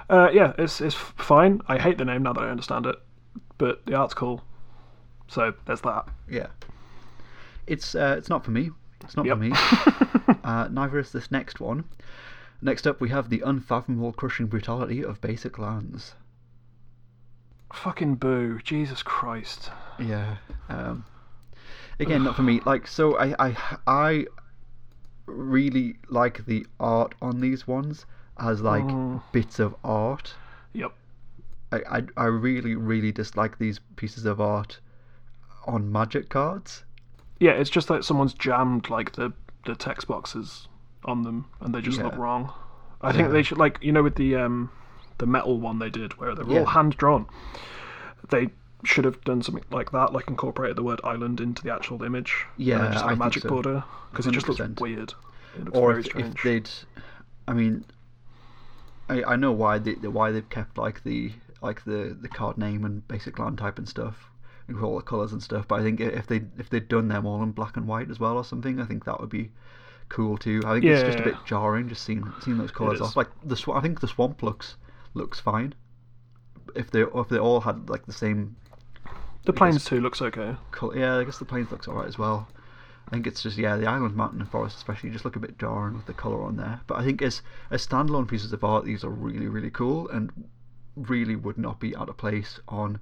[0.09, 1.61] Uh, yeah, it's it's fine.
[1.67, 2.95] I hate the name now that I understand it,
[3.57, 4.43] but the art's cool.
[5.27, 6.07] So there's that.
[6.29, 6.47] Yeah.
[7.67, 8.69] It's uh, it's not for me.
[9.03, 9.37] It's not Yep.
[9.37, 10.37] for me.
[10.43, 11.85] uh, neither is this next one.
[12.61, 16.15] Next up, we have the unfathomable crushing brutality of basic lands.
[17.73, 18.59] Fucking boo!
[18.63, 19.69] Jesus Christ!
[19.99, 20.37] Yeah.
[20.69, 21.05] Um,
[21.99, 22.61] again, not for me.
[22.65, 24.25] Like, so I, I, I
[25.25, 28.05] really like the art on these ones
[28.39, 29.21] as like Mm.
[29.31, 30.33] bits of art.
[30.73, 30.91] Yep.
[31.71, 34.79] I, I, I really, really dislike these pieces of art
[35.65, 36.83] on magic cards.
[37.39, 39.33] Yeah, it's just like someone's jammed like the
[39.65, 40.67] the text boxes
[41.05, 42.53] on them, and they just look wrong.
[43.01, 44.69] I think they should like you know with the um
[45.17, 47.25] the metal one they did where they were all hand drawn.
[48.29, 48.49] They
[48.83, 52.45] should have done something like that, like incorporated the word island into the actual image.
[52.57, 53.49] Yeah, then just had I a think magic so.
[53.49, 55.13] border because it just looks weird.
[55.57, 56.69] It looks or if, if they'd,
[57.47, 57.85] I mean,
[59.09, 62.85] I I know why they why they've kept like the like the the card name
[62.85, 64.31] and basic land type and stuff
[64.67, 65.67] with all the colours and stuff.
[65.67, 68.19] But I think if they if they'd done them all in black and white as
[68.19, 69.51] well or something, I think that would be
[70.09, 70.61] cool too.
[70.65, 73.15] I think it's just a bit jarring just seeing seeing those colours off.
[73.15, 74.75] Like the sw- I think the swamp looks
[75.13, 75.73] looks fine.
[76.75, 78.55] If they if they all had like the same
[79.45, 80.55] the plains too looks okay.
[80.71, 82.47] colour, yeah, I guess the plains looks alright as well.
[83.07, 85.59] I think it's just yeah, the island, mountain, and forest especially just look a bit
[85.59, 86.81] jarring with the colour on there.
[86.87, 90.31] But I think as as standalone pieces of art, these are really really cool and
[90.95, 92.99] really would not be out of place on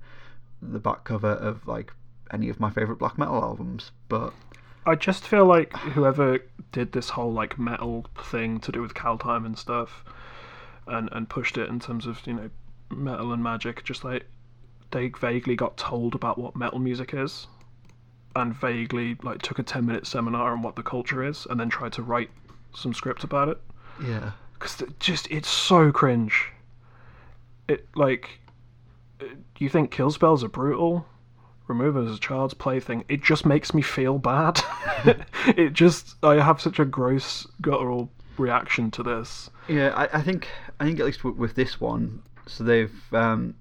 [0.61, 1.93] the back cover of like
[2.31, 3.91] any of my favourite black metal albums.
[4.09, 4.33] But
[4.85, 6.39] I just feel like whoever
[6.71, 10.03] did this whole like metal thing to do with Kaldheim and stuff,
[10.85, 12.49] and and pushed it in terms of you know
[12.89, 14.25] metal and magic, just like
[14.91, 17.47] they vaguely got told about what metal music is,
[18.36, 21.69] and vaguely like took a ten minute seminar on what the culture is, and then
[21.69, 22.30] tried to write
[22.76, 23.62] some script about it.
[24.04, 26.50] yeah, Because just it's so cringe.
[27.67, 28.39] It like,
[29.22, 29.26] uh,
[29.60, 31.06] you think kill spells are brutal?
[31.67, 33.06] Remove it as a child's plaything.
[33.08, 34.60] It just makes me feel bad.
[35.48, 39.50] it just I have such a gross guttural reaction to this.
[39.69, 43.56] Yeah, I, I think I think at least with, with this one, so they've um,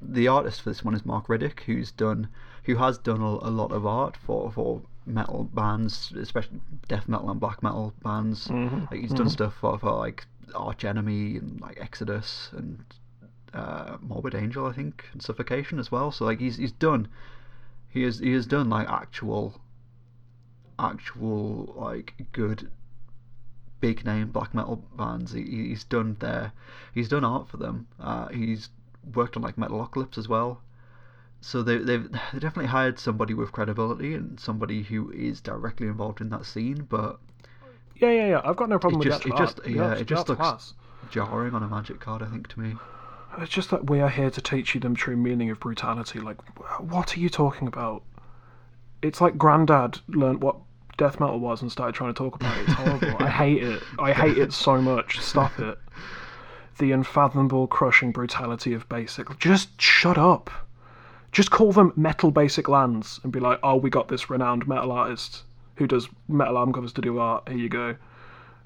[0.00, 2.28] the artist for this one is Mark Riddick who's done
[2.68, 7.30] who has done a, a lot of art for for metal bands, especially death metal
[7.30, 8.48] and black metal bands.
[8.48, 12.84] Mhm, Like he's done stuff for, for like Arch Enemy and like Exodus and
[13.54, 16.12] uh, Morbid Angel, I think, and Suffocation as well.
[16.12, 17.08] So like he's he's done
[17.88, 19.58] he has he has done like actual
[20.78, 22.70] actual like good
[23.80, 25.32] big name black metal bands.
[25.32, 26.52] He, he's done their
[26.94, 27.86] he's done art for them.
[27.98, 28.68] Uh, he's
[29.14, 30.60] worked on like Metalocalypse as well.
[31.40, 36.20] So they they've they definitely hired somebody with credibility and somebody who is directly involved
[36.20, 37.18] in that scene, but
[37.96, 38.40] Yeah, yeah, yeah.
[38.44, 39.60] I've got no problem It with just- the it just-.
[39.66, 40.74] Yeah, it just looks- class.
[41.10, 42.76] jarring on a magic card, I think to me.
[43.38, 46.18] It's just that we are here to teach you the true meaning of brutality.
[46.18, 46.38] Like,
[46.80, 48.02] what are you talking about?
[49.02, 50.56] It's like Grandad learnt what
[50.96, 52.62] death metal was and started trying to talk about it.
[52.64, 53.16] It's horrible.
[53.24, 53.82] I hate it.
[53.98, 55.20] I hate it so much.
[55.20, 55.78] Stop it.
[56.78, 59.38] The unfathomable, crushing brutality of basic.
[59.38, 60.50] Just shut up.
[61.32, 64.90] Just call them Metal Basic Lands and be like, oh, we got this renowned metal
[64.92, 65.42] artist
[65.76, 67.48] who does metal album covers to do art.
[67.48, 67.96] Here you go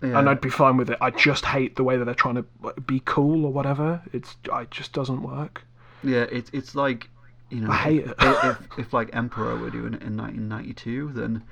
[0.03, 0.19] Yeah.
[0.19, 0.99] and I'd be fine with it.
[1.01, 4.01] I just hate the way that they're trying to like, be cool or whatever.
[4.13, 5.65] It's it just doesn't work.
[6.05, 7.09] Yeah, it's it's like
[7.51, 8.15] you know, I hate it.
[8.19, 11.43] if, if if like Emperor were doing it in 1992, then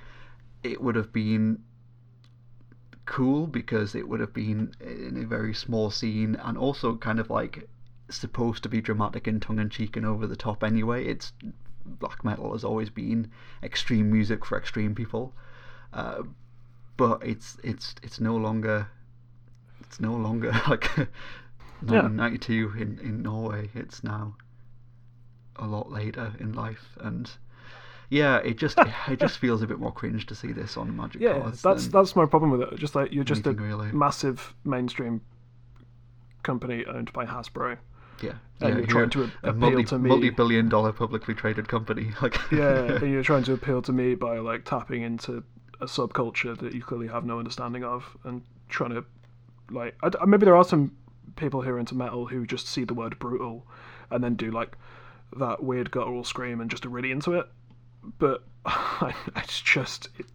[0.62, 1.58] it would have been
[3.06, 7.28] cool because it would have been in a very small scene and also kind of
[7.30, 7.68] like
[8.16, 11.04] supposed to be dramatic and tongue in cheek and over the top anyway.
[11.06, 11.32] It's
[11.84, 13.30] black metal has always been
[13.62, 15.32] extreme music for extreme people,
[15.92, 16.22] uh,
[16.96, 18.88] but it's it's it's no longer
[19.80, 20.84] it's no longer like
[21.80, 23.70] 1992 in in Norway.
[23.74, 24.36] It's now
[25.56, 27.30] a lot later in life and.
[28.12, 28.76] Yeah, it just
[29.08, 31.62] it just feels a bit more cringe to see this on Magic Yeah, Cards.
[31.62, 32.76] that's than that's my problem with it.
[32.76, 33.92] Just like you're just a really.
[33.92, 35.20] massive mainstream
[36.42, 37.78] company owned by Hasbro.
[38.22, 38.32] Yeah.
[38.60, 40.08] and yeah, you're trying to a appeal multi, to me.
[40.08, 42.12] multi-billion dollar publicly traded company.
[42.22, 45.42] Like Yeah, and you're trying to appeal to me by like tapping into
[45.80, 49.04] a subculture that you clearly have no understanding of, and trying to
[49.70, 50.92] like I d uh, maybe there are some
[51.36, 53.66] people who are into metal who just see the word brutal
[54.10, 54.76] and then do like
[55.38, 57.46] that weird guttural scream and just are really into it.
[58.18, 58.44] But
[59.36, 60.26] it's just it,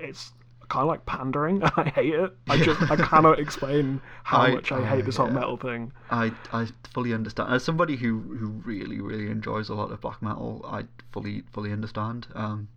[0.00, 0.32] it's
[0.72, 1.62] kind of like pandering.
[1.76, 2.30] I hate it.
[2.48, 5.34] I just I cannot explain how I- much I hate I- this whole yeah.
[5.40, 5.92] metal thing.
[6.10, 7.52] I I fully understand.
[7.52, 11.72] As somebody who who really really enjoys a lot of black metal, I fully fully
[11.72, 12.26] understand.
[12.34, 12.68] Um,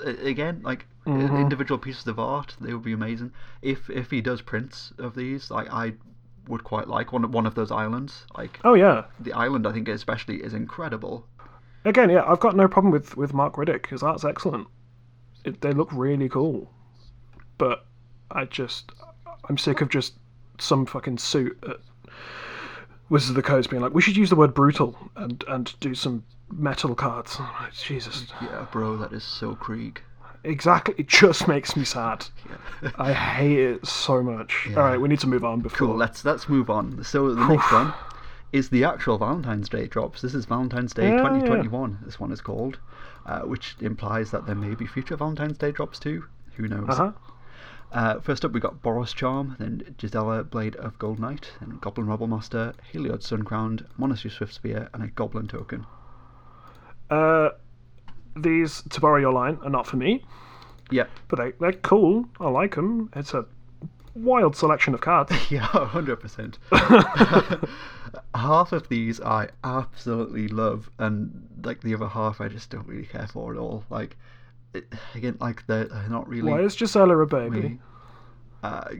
[0.00, 1.40] again, like Mhm.
[1.40, 3.32] individual pieces of art, they would be amazing.
[3.60, 5.94] If if he does prints of these, like I
[6.48, 8.26] would quite like one of- one of those islands.
[8.36, 9.04] Like Oh yeah.
[9.20, 11.26] the island, I think especially is incredible.
[11.84, 13.86] Again, yeah, I've got no problem with, with Mark Riddick.
[13.86, 14.68] His art's excellent.
[15.44, 16.70] It, they look really cool.
[17.62, 17.84] But
[18.32, 18.90] I just,
[19.48, 20.14] I'm sick of just
[20.58, 21.76] some fucking suit at
[23.08, 25.94] Wizards of the Coast being like, we should use the word brutal and, and do
[25.94, 27.38] some metal cards.
[27.38, 28.26] Like, Jesus.
[28.40, 30.02] Yeah, bro, that is so Krieg.
[30.42, 30.96] Exactly.
[30.98, 32.26] It just makes me sad.
[32.82, 32.90] Yeah.
[32.96, 34.66] I hate it so much.
[34.70, 35.86] All right, we need to move on before.
[35.86, 35.96] Cool.
[35.96, 37.04] Let's let's move on.
[37.04, 37.94] So the next one
[38.50, 40.20] is the actual Valentine's Day drops.
[40.20, 42.00] This is Valentine's Day Yeah, 2021.
[42.04, 42.80] This one is called,
[43.24, 46.24] uh, which implies that there may be future Valentine's Day drops too.
[46.56, 46.88] Who knows?
[46.88, 47.12] Uh-huh.
[47.92, 52.74] Uh, first up, we got Boros Charm, then Gisela Blade of Goldnight, then Goblin Rabblemaster,
[52.92, 55.84] Heliod Suncrowned, Monastery Swiftspear, and a Goblin Token.
[57.10, 57.50] Uh,
[58.34, 60.24] these, to borrow your line, are not for me.
[60.90, 62.24] Yeah, but they, they're cool.
[62.40, 63.10] I like them.
[63.14, 63.44] It's a
[64.14, 65.32] wild selection of cards.
[65.50, 66.58] Yeah, hundred percent.
[68.34, 73.06] Half of these I absolutely love, and like the other half I just don't really
[73.06, 73.84] care for at all.
[73.90, 74.16] Like,
[75.14, 76.50] again, like they're, they're not really.
[76.50, 77.78] Why is Gisela a baby?
[78.62, 78.90] Uh,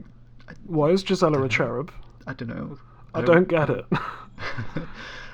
[0.65, 1.91] Why is Gisela a cherub?
[2.27, 2.77] I don't know.
[3.13, 3.85] I don't get it.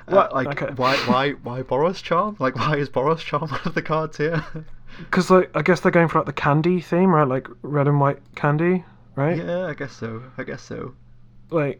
[0.08, 0.74] Uh, like Okay.
[0.74, 2.36] why why why Boros Charm?
[2.40, 4.44] Like why is Boros Charm one of the cards here?
[4.98, 7.28] Because like I guess they're going for like the candy theme, right?
[7.28, 8.84] Like red and white candy,
[9.16, 9.38] right?
[9.38, 10.24] yeah, I guess so.
[10.36, 10.96] I guess so.
[11.52, 11.80] Like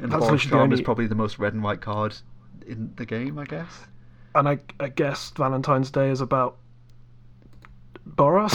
[0.00, 2.14] And Boros Charm is probably the most red and white card
[2.66, 3.86] in the game, I guess.
[4.34, 6.58] and I I guess Valentine's Day is about
[8.08, 8.52] Boros.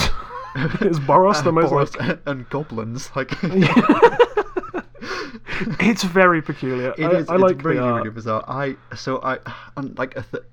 [0.82, 2.18] is Boros the most Boros like?
[2.26, 3.32] and goblins like.
[5.80, 6.94] it's very peculiar.
[6.98, 7.28] It I, is.
[7.28, 8.44] I it's like really, really bizarre.
[8.46, 9.38] I so I
[9.76, 10.44] and like a th-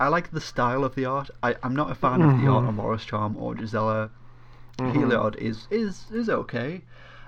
[0.00, 1.30] I like the style of the art.
[1.42, 2.68] I I'm not a fan of the art Mhm.
[2.68, 4.10] on Boros Charm or Gisela.
[4.78, 6.82] Heliod is is is okay,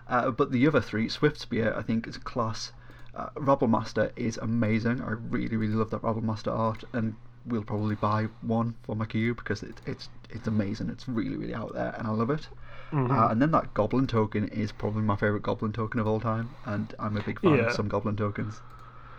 [0.09, 2.73] uh, but the other three, Swift Spear, I think is class.
[3.15, 5.01] Uh, Rabblemaster is amazing.
[5.03, 7.15] I really really love that Rabblemaster art, and
[7.47, 10.91] we'll probably buy one for my cube because it, it's it's amazing.
[10.91, 12.49] It's really really out there, and I love it.
[12.93, 13.17] Mhm.
[13.17, 16.57] Uh, and then that Goblin token is probably my favorite Goblin token of all time,
[16.65, 17.61] and I'm a big fan Yeah.
[17.61, 18.63] of some Goblin tokens.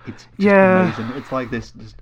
[0.05, 0.61] It's just Yeah.
[0.61, 1.11] amazing.
[1.11, 1.97] It's like this just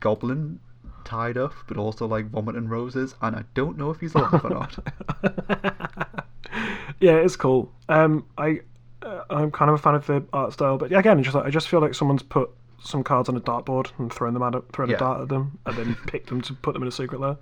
[0.00, 0.60] Goblin
[1.04, 4.50] tied up, but also like vomiting roses, and I don't know if he's alive or
[4.50, 4.78] not.
[7.00, 7.72] yeah, it's cool.
[7.88, 8.60] Um, I
[9.02, 11.44] uh, I'm kind of a fan of the art style, but yeah, again, just like,
[11.44, 12.50] I just feel like someone's put
[12.86, 14.96] some cards on a dartboard and thrown them at it, thrown Yeah.
[14.96, 17.36] a dart at them, and then picked them to put them in a secret lair.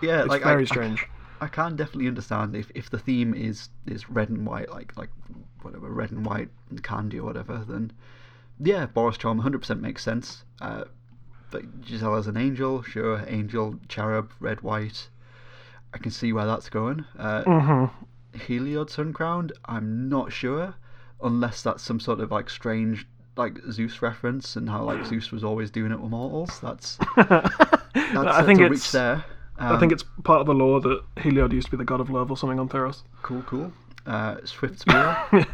[0.00, 1.06] Yeah, It's like very I, strange.
[1.40, 4.96] I, I can definitely understand if, if the theme is is red and white, like
[4.96, 5.10] like
[5.62, 7.92] whatever red and white and candy or whatever, then
[8.62, 10.44] yeah, Boros Charm 100% makes sense.
[10.60, 10.84] Uh,
[11.50, 15.08] but Gisela's an angel, sure, angel, cherub, red, white.
[15.94, 17.04] I can see where that's going.
[17.18, 17.84] Uh, hmm
[18.38, 20.74] Heliod Sun Crowned, I'm not sure,
[21.22, 25.44] unless that's some sort of like strange like Zeus reference and how like Zeus was
[25.44, 26.60] always doing it with mortals.
[26.60, 27.56] That's that's,
[27.94, 29.24] I think it's reach there.
[29.58, 32.00] I think Um, it's part of the lore that Heliod used to be the god
[32.00, 33.02] of love or something on Theros.
[33.22, 33.72] Cool, cool.
[34.06, 35.16] Uh, Swift Spear.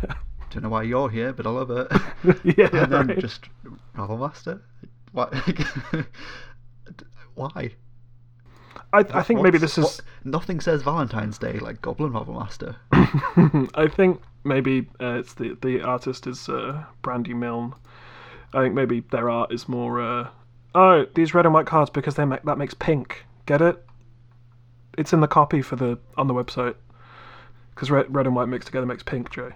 [0.51, 1.91] Don't know why you're here, but I love it.
[2.57, 3.19] yeah, and then right.
[3.19, 3.47] just
[3.97, 4.61] Rabblemaster.
[5.13, 5.29] Why?
[7.35, 7.73] why?
[8.93, 9.85] I, I think maybe this is.
[9.85, 12.77] what- nothing says Valentine's Day like Goblin Rabblemaster.
[13.75, 17.75] I think maybe uh, it's the the artist is uh, Brandi Milne.
[18.55, 20.01] I think maybe their art is more.
[20.01, 20.29] Uh,
[20.75, 23.25] oh, these red and white cards because they make that makes pink.
[23.45, 23.85] Get it?
[24.97, 26.77] It's in the copy for the on the website.
[27.75, 29.53] Because red, red and white mixed together makes pink, Joe.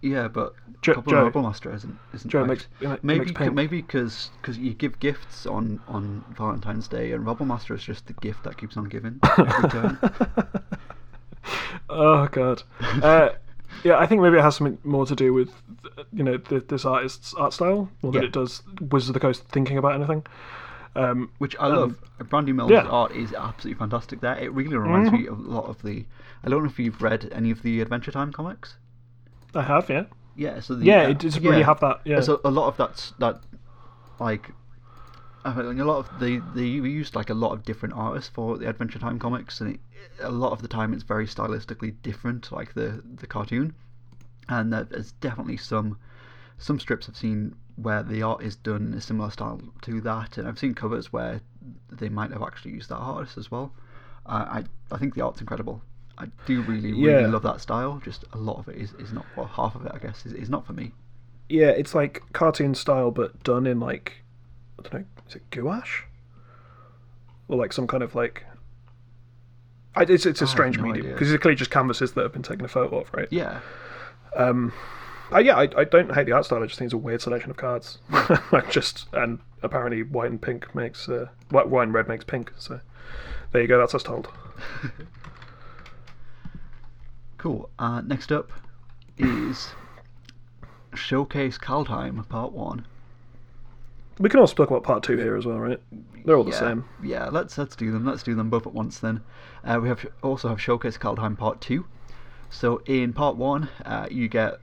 [0.00, 0.94] Yeah, but Joe.
[0.94, 4.98] Rabblemaster isn't isn't Joe, makes- it ma- it maybe makes maybe because because you give
[5.00, 9.18] gifts on on Valentine's Day and Rabblemaster is just the gift that keeps on giving
[11.88, 12.62] oh god.
[13.02, 13.30] Uh,
[13.84, 15.50] yeah, I think maybe it has something more to do with
[16.12, 18.26] you know th- this artist's art style, or that Yeah.
[18.26, 20.24] it does Wizards of the Coast thinking about anything.
[20.96, 21.96] Um, which I love.
[22.20, 22.82] Brandi Milne's yeah.
[22.82, 24.20] art is absolutely fantastic.
[24.20, 25.20] There, it really reminds Mhm.
[25.20, 26.06] me of a lot of the.
[26.42, 28.76] I don't know if you've read any of the Adventure Time comics.
[29.58, 30.04] I have, yeah.
[30.34, 32.00] Yeah, so the, Yeah, uh, it does really have that.
[32.04, 32.20] Yeah.
[32.20, 33.40] So a lot of that's that,
[34.20, 34.52] like,
[35.44, 38.58] I mean, a lot of they they used like a lot of different artists for
[38.58, 39.80] the Adventure Time comics, and it,
[40.20, 43.74] a lot of the time it's very stylistically different, like the the cartoon,
[44.48, 45.98] and there- there's definitely some
[46.58, 50.38] some strips I've seen where the art is done in a similar style to that,
[50.38, 51.40] and I've seen covers where
[51.90, 53.72] they might have actually used that artist as well.
[54.26, 55.82] Uh, I I think the art's incredible.
[56.18, 57.26] I do really really Yeah.
[57.28, 58.00] love that style.
[58.04, 60.32] Just a lot of it is, is not well half of it I guess is,
[60.32, 60.92] is not for me.
[61.48, 64.22] Yeah, it's like cartoon style, but done in like
[64.78, 66.04] I don't know, is it gouache
[67.48, 68.44] or like some kind of like.
[69.96, 72.22] I, it's it's I a have strange no medium because it's clearly just canvases that
[72.22, 73.26] have been taken a photo of, right?
[73.30, 73.60] Yeah.
[74.36, 74.72] Um,
[75.32, 76.62] uh, yeah, I, I don't hate the art style.
[76.62, 77.98] I just think it's a weird selection of cards.
[78.52, 82.52] like just and apparently white and pink makes uh, white, white and red makes pink.
[82.58, 82.80] So
[83.52, 83.78] there you go.
[83.78, 84.28] That's us told.
[87.38, 87.70] Cool.
[87.78, 88.50] Uh, next up
[89.16, 89.68] is
[90.92, 92.84] Showcase Kaldheim Part One.
[94.18, 95.80] We can also talk about part two here as well, right?
[96.24, 96.84] They're all the same.
[97.00, 98.04] Yeah, let's let's do them.
[98.04, 99.22] Let's do them both at once then.
[99.64, 101.86] Uh, we have also have Showcase Kaldheim Part Two.
[102.50, 104.58] So in Part One, uh, you get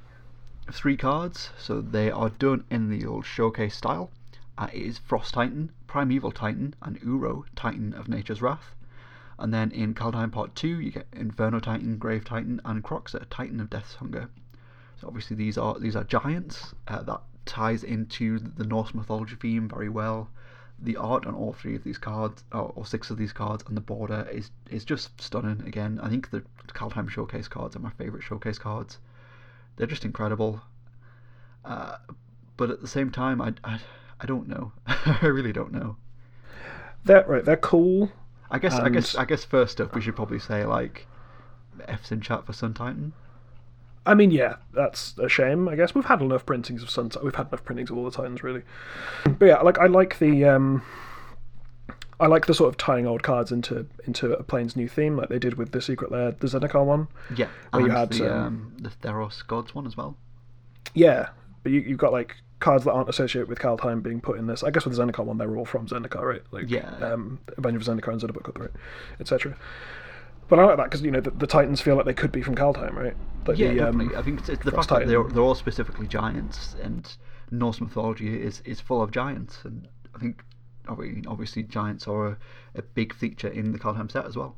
[0.69, 1.51] three cards.
[1.57, 4.11] So they are done in the old Showcase style.
[4.57, 8.74] Uh, it is Frost Titan, Primeval Titan, and Uro, Titan of Nature's Wrath.
[9.37, 13.59] And then in Kaldheim Part 2, you get Inferno Titan, Grave Titan, and Kroxa, Titan
[13.59, 14.29] of Death's Hunger.
[14.99, 16.73] So obviously these are these are giants.
[16.87, 20.29] Uh, that ties into the Norse mythology theme very well.
[20.79, 23.75] The art on all three of these cards, or, or six of these cards and
[23.75, 25.61] the border, is is just stunning.
[25.67, 28.99] Again, I think the Kaldheim Showcase cards are my favourite showcase cards.
[29.75, 30.61] they're just incredible.
[31.65, 31.97] Uh,
[32.57, 33.79] but at the same time, I, I,
[34.19, 34.71] I don't know.
[34.87, 35.97] I really don't know.
[37.03, 37.43] They're right.
[37.43, 38.11] They're cool.
[38.51, 41.07] I guess I guess I guess first up we should probably say like
[41.87, 43.13] F's in chat for Sun Titan.
[44.05, 45.67] I mean, yeah, that's a shame.
[45.67, 47.11] I guess we've had enough printings of Sun.
[47.23, 48.61] We've had enough printings of all the Titans, really.
[49.23, 50.83] But yeah, like I like the um,
[52.19, 55.29] I like the sort of tying old cards into into a plane's new theme, like
[55.29, 57.07] they did with the Secret Lair, the Zendikar one.
[57.35, 60.15] Yeah, and you had, the um, um, the Theros gods one as well.
[60.93, 61.29] Yeah,
[61.63, 64.63] but you, you've got like cards that aren't associated with Kaldheim being put in this.
[64.63, 66.41] I guess with the Zendikar one, they were all from Zendikar, right?
[66.51, 66.89] Like, Yeah.
[67.01, 68.71] um, Avenger of Zendikar and Zendikar Cutthroat,
[69.19, 69.55] etc.
[70.47, 72.41] But I like that because you know the, the Titans feel like they could be
[72.41, 73.15] from Kaldheim, right?
[73.47, 74.11] Like Yeah, the, um.
[74.15, 75.33] I think it's, it's the fact that they're, Titan.
[75.33, 77.11] they're all specifically giants, and
[77.51, 80.43] Norse mythology is, is full of giants, and I think
[80.87, 82.37] obviously giants are a,
[82.75, 84.55] a big feature in the Kaldheim set as well.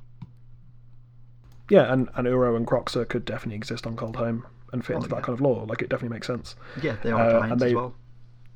[1.69, 5.09] Yeah, and, and Uro and Kroxa could definitely exist on Kaldheim and fit Oh, into
[5.09, 5.21] that yeah.
[5.21, 5.65] kind of lore.
[5.65, 6.55] Like, it definitely makes sense.
[6.81, 7.95] Yeah, they are Uh, giants they- as well.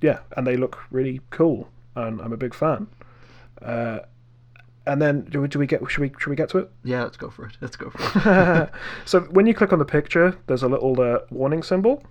[0.02, 2.88] Yeah, and they look really cool, and I'm a big fan.
[3.62, 4.00] Uh,
[4.88, 5.80] and then, do we, do we get?
[5.92, 6.72] Should we should we get to it?
[6.84, 7.56] Yeah, let's go for it.
[7.62, 8.02] Let's go for
[8.64, 8.70] it.
[9.06, 12.04] so when you click on the picture, there's a little uh, warning symbol,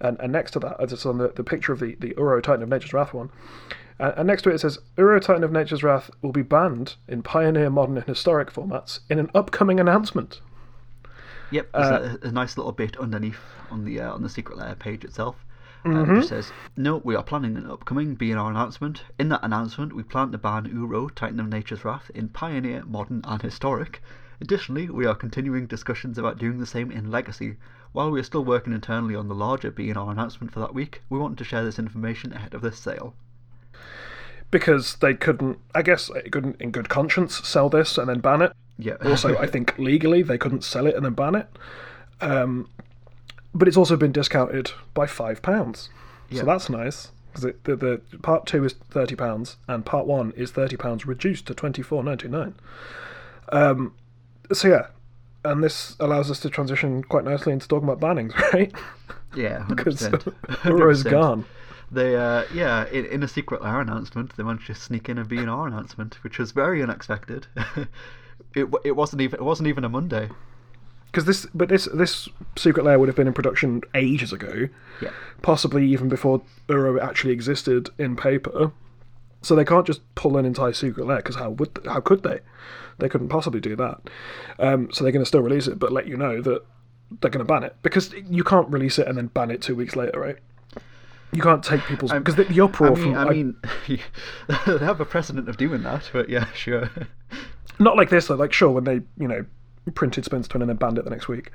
[0.00, 2.42] and, and next to that, as it's on the, the picture of the, the Uro
[2.42, 3.30] Titan of Nature's Wrath one.
[4.00, 6.96] And, and next to it, it says Uro Titan of Nature's Wrath will be banned
[7.06, 10.40] in Pioneer, Modern, and Historic formats in an upcoming announcement.
[11.50, 14.58] Yep, there's Uh, a, a nice little bit underneath on the uh, on the secret
[14.58, 15.36] lair page itself.
[15.84, 16.12] Uh, Mm-hmm.
[16.12, 19.04] it just says, "No, we are planning an upcoming BNR announcement.
[19.18, 23.20] In that announcement, we plan to ban Uro, Titan of Nature's Wrath, in Pioneer, Modern,
[23.24, 24.02] and Historic.
[24.40, 27.56] Additionally, we are continuing discussions about doing the same in Legacy.
[27.92, 31.18] While we are still working internally on the larger BNR announcement for that week, we
[31.18, 33.14] want to share this information ahead of this sale."
[34.50, 38.40] Because they couldn't, I guess, they couldn't in good conscience sell this and then ban
[38.42, 38.52] it.
[38.78, 38.94] Yeah.
[39.04, 41.48] Also, I think legally they couldn't sell it and then ban it.
[42.20, 42.68] Um,
[43.54, 45.88] but it's also been discounted by five pounds,
[46.30, 46.40] Yeah.
[46.40, 47.10] so that's nice.
[47.32, 51.46] Because the, the part two is thirty pounds and part one is thirty pounds reduced
[51.46, 52.54] to twenty four ninety nine.
[53.50, 53.94] Um,
[54.52, 54.86] so yeah,
[55.44, 58.72] and this allows us to transition quite nicely into talking about bannings, right?
[59.36, 60.08] yeah, Because.
[60.64, 61.44] Uro's gone.
[61.90, 65.24] They, uh, yeah, in, in a secret lair announcement, they managed to sneak in a
[65.24, 67.46] BNR announcement, which was very unexpected.
[68.54, 70.28] it it wasn't even it wasn't even a Monday.
[71.06, 74.68] Because this, but this this secret lair would have been in production ages ago.
[75.00, 78.72] Yeah, possibly even before Uro actually existed in paper.
[79.40, 82.40] So they can't just pull an entire secret lair because how would how could they?
[82.98, 84.10] They couldn't possibly do that.
[84.58, 86.64] Um, so they're going to still release it, but let you know that
[87.20, 89.76] they're going to ban it because you can't release it and then ban it two
[89.76, 90.38] weeks later, right?
[91.32, 93.56] You can't take people's because the, the uproar I mean, from I mean,
[94.66, 96.90] they have a precedent of doing that, but yeah, sure.
[97.78, 98.34] not like this though.
[98.36, 99.44] Like sure, when they you know
[99.94, 101.50] printed Splinter Twin and then banned it the next week.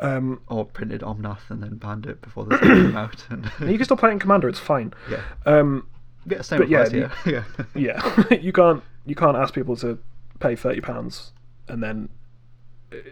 [0.00, 3.24] Um, or printed Omnath and then banned it before the came out.
[3.30, 4.48] And you can still play it in Commander.
[4.48, 4.92] It's fine.
[5.08, 5.86] yeah, Um,
[6.26, 7.12] yeah, same But yeah, here.
[7.24, 7.44] Yeah,
[7.76, 9.98] yeah, you can't you can't ask people to
[10.40, 11.32] pay thirty pounds
[11.68, 12.08] and then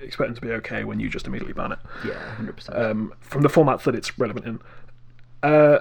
[0.02, 2.78] expect them to be okay when you just immediately ban it yeah, hundred percent.
[2.78, 4.60] um, from the formats that it's relevant in.
[5.42, 5.80] Uh,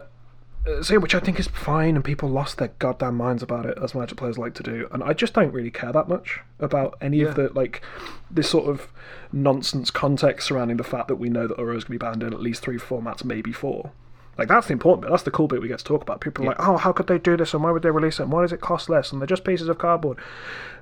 [0.84, 3.78] so yeah, which I think is fine, and people lost their goddamn minds about it,
[3.82, 4.88] as Magic players like to do.
[4.92, 7.30] And I just don't really care that much about any Yeah.
[7.30, 7.82] of the like
[8.30, 8.88] this sort of
[9.34, 12.22] nonsense context surrounding the fact that we know that Uro is going to be banned
[12.24, 13.92] in at least three formats, maybe four.
[14.38, 15.10] Like that's the important bit.
[15.12, 16.22] That's the cool bit we get to talk about.
[16.22, 17.54] People are like, "Oh, how could they do this?
[17.54, 18.24] And why would they release it?
[18.24, 19.12] And why does it cost less?
[19.12, 20.18] And they're just pieces of cardboard.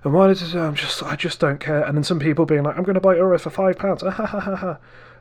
[0.04, 0.56] And why does it?
[0.58, 3.02] I'm just, I just don't care." And then some people being like, "I'm going to
[3.02, 4.78] buy Uro for five pounds." I,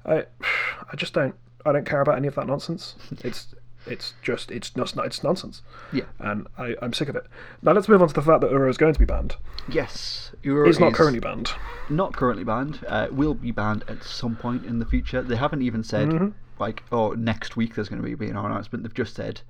[0.07, 1.35] I just don't.
[1.67, 2.95] I don't care about any of that nonsense.
[3.25, 3.55] It's,
[3.87, 5.63] it's just, it's not, it's nonsense.
[5.93, 7.27] yeah, And I, I'm sick of it.
[7.63, 9.37] Now let's move on to the fact that Uro is going to be banned.
[9.69, 11.53] yes, Uro It's not currently banned.
[11.89, 12.81] not currently banned.
[12.87, 15.23] Uh, will be banned at some point in the future.
[15.23, 16.29] They haven't even said Mm-hmm.
[16.59, 18.85] like, oh, next week there's going to be an announcement.
[18.85, 19.41] They've just said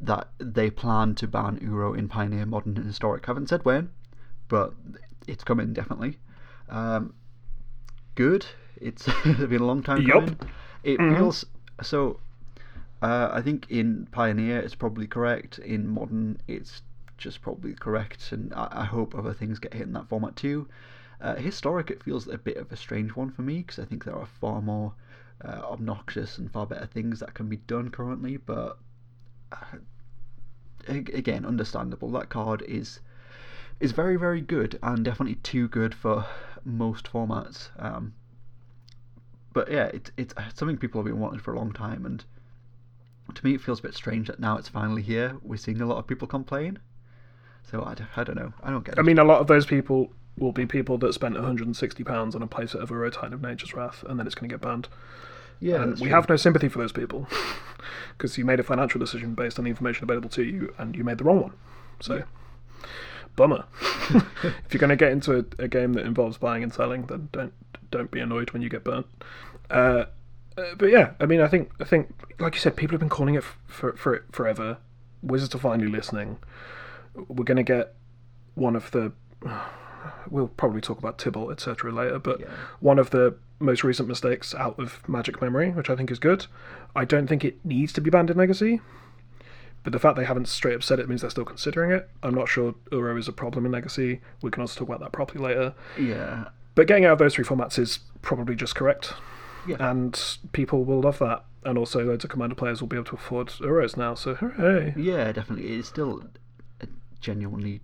[0.00, 3.26] that they plan to ban Uro in Pioneer, Modern, and Historic.
[3.26, 3.90] Haven't said when,
[4.48, 4.74] but
[5.28, 6.18] it's coming definitely.
[6.68, 7.14] Um,
[8.16, 8.46] good.
[8.80, 10.14] It's been a long time Yup.
[10.26, 10.38] coming.
[10.82, 11.16] It Mhm.
[11.16, 11.44] feels
[11.82, 12.20] so.
[13.00, 15.58] Uh, I think in Pioneer it's probably correct.
[15.60, 16.82] In Modern it's
[17.16, 20.68] just probably correct, and I, I hope other things get hit in that format too.
[21.20, 24.04] Uh, historic, it feels a bit of a strange one for me because I think
[24.04, 24.94] there are far more
[25.44, 28.36] uh, obnoxious and far better things that can be done currently.
[28.36, 28.78] But
[29.52, 29.78] uh,
[30.88, 32.10] again, understandable.
[32.10, 33.00] That card is
[33.80, 36.26] is very very good and definitely too good for
[36.64, 37.70] most formats.
[37.78, 38.14] Um,
[39.52, 42.24] but yeah, it's it's something people have been wanting for a long time, and
[43.34, 45.36] to me, it feels a bit strange that now it's finally here.
[45.42, 46.78] We're seeing a lot of people complain.
[47.70, 48.52] So I, I don't know.
[48.62, 48.98] I don't get it.
[48.98, 52.42] I mean, a lot of those people will be people that spent 160 pounds on
[52.42, 54.88] a playset of Uro Titan of Nature's Wrath, and then it's going to get banned.
[55.60, 56.10] Yeah, and we true.
[56.10, 57.26] have no sympathy for those people
[58.16, 61.04] because you made a financial decision based on the information available to you, and you
[61.04, 61.52] made the wrong one.
[62.00, 62.22] So,
[63.36, 63.64] bummer.
[64.10, 67.28] if you're going to get into a, a game that involves buying and selling, then
[67.32, 67.52] don't
[67.90, 69.06] don't be annoyed when you get burnt.
[69.70, 70.04] Uh,
[70.56, 73.08] uh, but yeah, I mean, I think I think like you said, people have been
[73.08, 74.78] calling it f- for for it forever.
[75.22, 76.38] Wizards are finally listening.
[77.14, 77.94] We're going to get
[78.54, 79.12] one of the.
[80.30, 81.90] We'll probably talk about Tibalt, etc.
[81.92, 82.46] later, but Yeah.
[82.80, 86.46] one of the most recent mistakes out of Magic Memory, which I think is good.
[86.94, 88.80] I don't think it needs to be banned in Legacy,
[89.84, 92.08] but the fact they haven't straight up said it means they're still considering it.
[92.22, 94.20] I'm not sure Uro is a problem in Legacy.
[94.42, 95.74] We can also talk about that properly later.
[95.98, 99.14] Yeah, But getting out of those three formats is probably just correct.
[99.66, 99.76] Yeah.
[99.80, 100.20] And
[100.52, 101.44] people will love that.
[101.64, 104.94] And also, loads of Commander players will be able to afford Uros now, so hooray.
[104.96, 105.68] yeah, definitely.
[105.76, 106.22] It's still
[106.80, 106.86] a
[107.20, 107.80] genuinely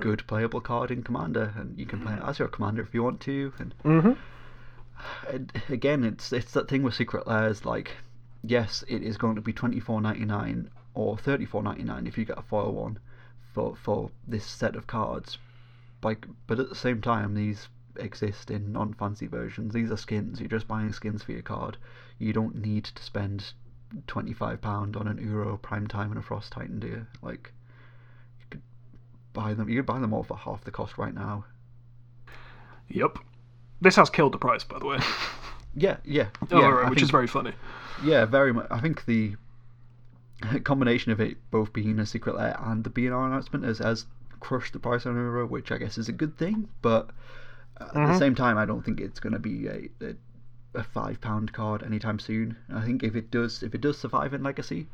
[0.00, 3.02] good playable card in Commander, and you can play it as your commander if you
[3.02, 3.52] want to.
[3.58, 4.12] And Mm-hmm.
[5.34, 7.64] and again, it's it's that thing with secret lairs.
[7.64, 7.92] Like,
[8.44, 12.06] yes, it is going to be twenty four ninety nine or thirty four ninety nine
[12.06, 12.98] if you get a foil one
[13.52, 15.38] for for this set of cards.
[16.02, 19.72] Like, but at the same time, these exist in non fancy versions.
[19.72, 20.40] These are skins.
[20.40, 21.76] You're just buying skins for your card.
[22.18, 23.52] You don't need to spend
[24.06, 27.06] twenty five pound on an Uro Prime Time and a Frost Titan, do you?
[27.22, 27.52] Like,
[28.40, 28.62] you could
[29.32, 29.68] buy them.
[29.68, 31.44] You could buy them all for half the cost right now.
[32.88, 33.18] Yep.
[33.80, 34.98] This has killed the price, by the way.
[35.78, 37.52] Yeah, yeah, Oh, right, which is very funny.
[38.02, 38.66] Yeah, very much.
[38.70, 39.36] I think the
[40.64, 44.06] combination of it both being a secret lair and the BNR announcement has, has
[44.40, 46.68] crushed the price on Uro, which I guess is a good thing.
[46.82, 47.10] But
[47.80, 48.18] at the Mhm.
[48.18, 50.14] same time, I don't think it's going to be a, a
[50.74, 52.54] a five pound card anytime soon.
[52.70, 54.88] I think if it does, if it does survive in Legacy,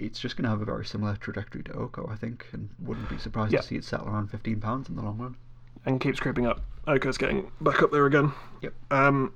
[0.00, 3.08] it's just going to have a very similar trajectory to Oko, I think, and wouldn't
[3.08, 3.60] be surprised Yeah.
[3.60, 5.36] to see it settle around fifteen pounds in the long run.
[5.84, 6.60] And keeps creeping up.
[6.88, 8.32] Oko's getting back up there again.
[8.62, 8.74] Yep.
[8.90, 9.32] Um,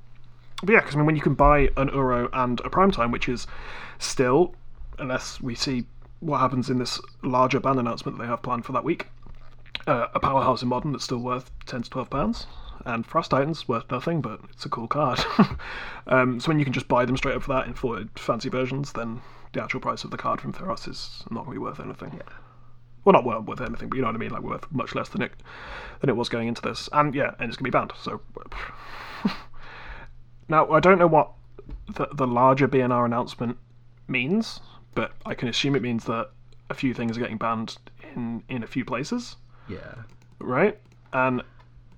[0.65, 3.13] but yeah, because I mean, when you can buy an Uro and a Prime Time,
[3.13, 3.47] which is
[4.01, 4.57] still,
[5.01, 5.87] unless we see
[6.21, 9.07] what happens in this larger ban announcement that they have planned for that week,
[9.87, 12.47] uh, a powerhouse in modern that's still worth ten to twelve pounds,
[12.85, 15.21] and Frost Titans worth nothing, but it's a cool card.
[16.07, 18.49] um, so when you can just buy them straight up for that in four fancy
[18.49, 19.21] versions, then
[19.53, 22.21] the actual price of the card from Theros is not going to be worth anything.
[23.05, 25.09] Well, not worth worth anything, but you know what I mean, like worth much less
[25.09, 25.33] than it
[26.01, 27.93] than it was going into this, and yeah, and it's going to be banned.
[27.99, 28.21] So
[30.49, 31.33] now I don't know what
[31.89, 33.57] the, the larger BNR announcement
[34.07, 34.61] means,
[34.95, 36.31] but I can assume it means that
[36.69, 37.77] a few things are getting banned
[38.15, 39.37] in in a few places,
[39.69, 39.95] Yeah.
[40.39, 40.79] right?
[41.13, 41.43] And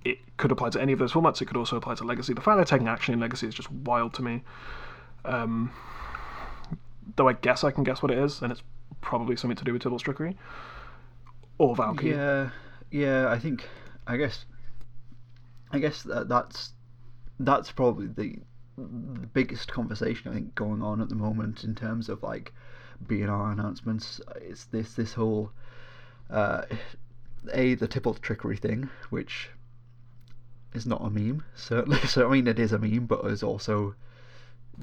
[0.04, 1.40] it could apply to any of those formats.
[1.42, 2.32] It could also apply to Legacy.
[2.34, 4.42] The fact they're taking action in Legacy is just wild to me.
[5.24, 5.70] Um,
[7.16, 8.62] though I guess I can guess what it is, and it's
[9.00, 10.36] probably something to do with Tibalt's trickery
[11.58, 12.10] or Valkyrie.
[12.12, 12.50] Yeah,
[12.90, 13.28] yeah.
[13.28, 13.68] I think,
[14.06, 14.44] I guess,
[15.70, 16.72] I guess that that's
[17.38, 18.38] that's probably the
[18.78, 22.52] the biggest conversation I think going on at the moment in terms of like
[23.06, 24.20] BNR announcements.
[24.36, 25.50] It's this this whole
[26.30, 26.62] uh,
[27.52, 29.50] a the Tibalt trickery thing, which
[30.74, 31.98] is not a meme certainly.
[32.06, 33.94] So I mean, it is a meme, but is also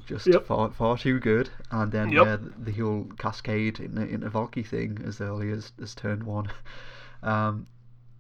[0.06, 0.46] just Yep.
[0.46, 1.50] far far too good.
[1.72, 2.26] And then Yep.
[2.26, 5.96] yeah, the, the whole cascade in the in the Valki thing as early as, as
[5.96, 6.48] turn one.
[7.22, 7.68] Um,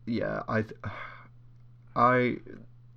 [0.06, 0.66] yeah, I
[1.95, 2.38] I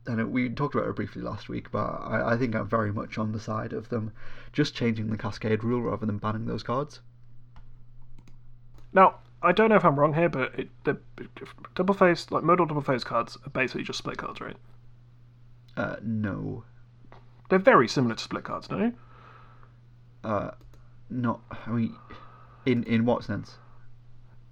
[0.07, 2.92] I know we talked about it briefly last week, but I, I think I'm very
[2.92, 4.12] much on the side of them
[4.53, 7.00] just changing the cascade rule rather than banning those cards.
[8.92, 10.98] Now, I don't know if I'm wrong here, but it, the
[11.74, 14.57] double face, like modal double face cards, are basically just split cards, right?
[15.76, 16.64] Uh, no,
[17.48, 18.92] They're very similar to split cards, no?
[20.24, 20.53] uh,
[21.11, 21.40] not.
[21.66, 21.96] I mean,
[22.66, 23.59] in in what sense?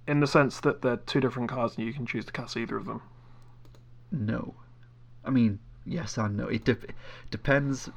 [0.07, 2.75] In the sense that they're two different cards and you can choose to cast either
[2.77, 3.01] of them.
[4.11, 4.55] No,
[5.25, 6.47] I mean yes and no.
[6.47, 6.77] It de-
[7.29, 7.89] depends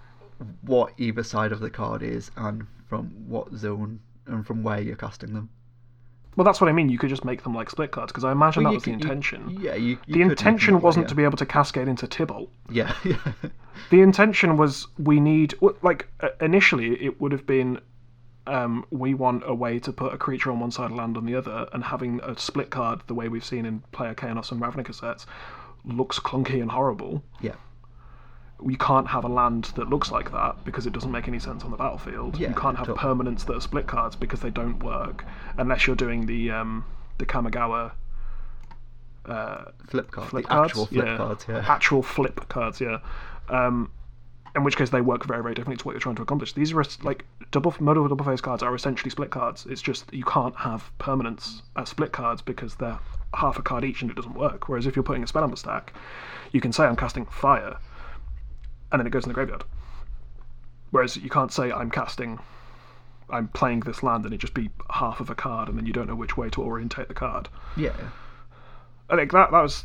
[0.62, 4.96] what either side of the card is and from what zone and from where you're
[4.96, 5.48] casting them.
[6.36, 6.88] Well, that's what I mean.
[6.88, 8.84] You could just make them like split cards because I imagine Well, that you was
[8.84, 9.58] the could- you- intention.
[9.60, 9.98] yeah, you.
[10.06, 11.08] you the intention them that way, wasn't yeah.
[11.10, 12.48] to be able to cascade into Tibalt.
[12.70, 13.16] Yeah, yeah.
[13.90, 17.80] The intention was we need like uh, initially it would have been
[18.46, 21.24] um, we want a way to put a creature on one side of land on
[21.24, 24.60] the other, and having a split card the way we've seen in Planar Chaos and
[24.60, 25.26] Ravnica sets
[25.84, 27.22] looks clunky and horrible.
[27.40, 27.54] yeah.
[28.64, 31.64] You can't have a land that looks like that because it doesn't make any sense
[31.64, 32.38] on the battlefield.
[32.38, 33.14] Yeah, you can't have totally.
[33.14, 35.24] permanents that are split cards because they don't work
[35.58, 36.84] unless you're doing the um,
[37.18, 37.92] the Kamigawa
[39.26, 40.70] uh, Flip cards, flip the cards.
[40.70, 41.16] actual flip yeah.
[41.16, 41.64] cards, yeah.
[41.66, 42.98] Actual flip cards, yeah.
[43.48, 43.90] Um,
[44.54, 46.52] in which case they work very, very differently to what you're trying to accomplish.
[46.52, 49.66] These are like double modal double face cards are essentially split cards.
[49.68, 52.98] It's just you can't have permanents as split cards because they're
[53.34, 54.68] half a card each and it doesn't work.
[54.68, 55.92] Whereas if you're putting a spell on the stack,
[56.52, 57.78] you can say I'm casting fire,
[58.92, 59.64] and then it goes in the graveyard.
[60.92, 62.38] Whereas you can't say I'm casting,
[63.28, 65.92] I'm playing this land, and it just be half of a card, and then you
[65.92, 67.48] don't know which way to orientate the card.
[67.76, 67.96] Yeah.
[69.10, 69.84] I think that that was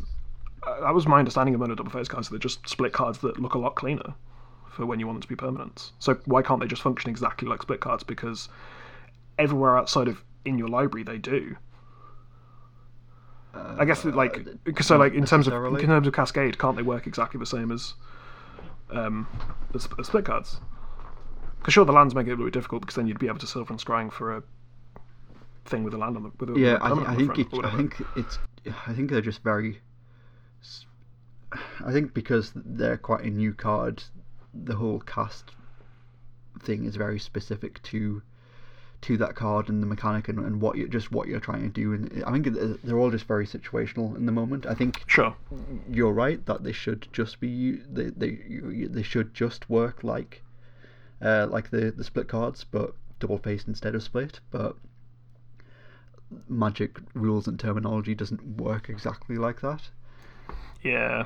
[0.61, 2.29] uh, that was my understanding of modal double face cards.
[2.29, 4.13] They're just split cards that look a lot cleaner
[4.79, 5.91] for when you want them to be permanents.
[5.99, 8.01] So why can't they just function exactly like split cards?
[8.01, 8.47] Because
[9.37, 11.57] everywhere outside of in your library they do.
[13.53, 16.77] I guess that, like because so like in terms of in terms of Cascade, can't
[16.77, 17.95] they work exactly the same as
[18.89, 19.27] um,
[19.75, 20.61] sp- the split cards?
[21.57, 23.39] Because sure, the lands make it a little bit difficult because then you'd be able
[23.39, 24.43] to Sylvan Scrying for a
[25.65, 27.75] thing with a land on the with a Yeah, I, I think front it, I
[27.75, 28.39] think it's
[28.87, 29.81] I think they're just very.
[31.83, 34.03] I think because they're quite a new card,
[34.53, 35.51] the whole cast
[36.61, 38.21] thing is very specific to
[39.01, 41.69] to that card and the mechanic and, and what you just what you're trying to
[41.69, 42.47] do and I think
[42.83, 44.65] they're all just very situational in the moment.
[44.65, 45.33] I think Sure.
[45.89, 48.31] you're right that they should just be they they
[48.87, 50.43] they should just work like
[51.21, 54.75] uh like the the split cards but double faced instead of split but
[56.47, 59.81] magic rules and terminology doesn't work exactly like that
[60.83, 61.25] Yeah.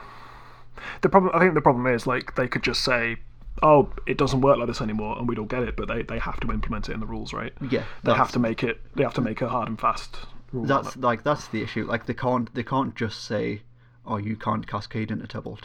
[1.01, 3.17] The problem, I think, the problem is like they could just say,
[3.61, 5.76] "Oh, it doesn't work like this anymore," and we'd all get it.
[5.76, 7.53] But they, they have to implement it in the rules, right?
[7.69, 8.82] yeah They have to make it.
[8.95, 10.17] They have to make a hard and fast
[10.51, 10.65] rule.
[10.65, 13.61] that's like that's the issue like they can't they can't just say
[14.05, 15.63] oh you can't cascade into Tibalt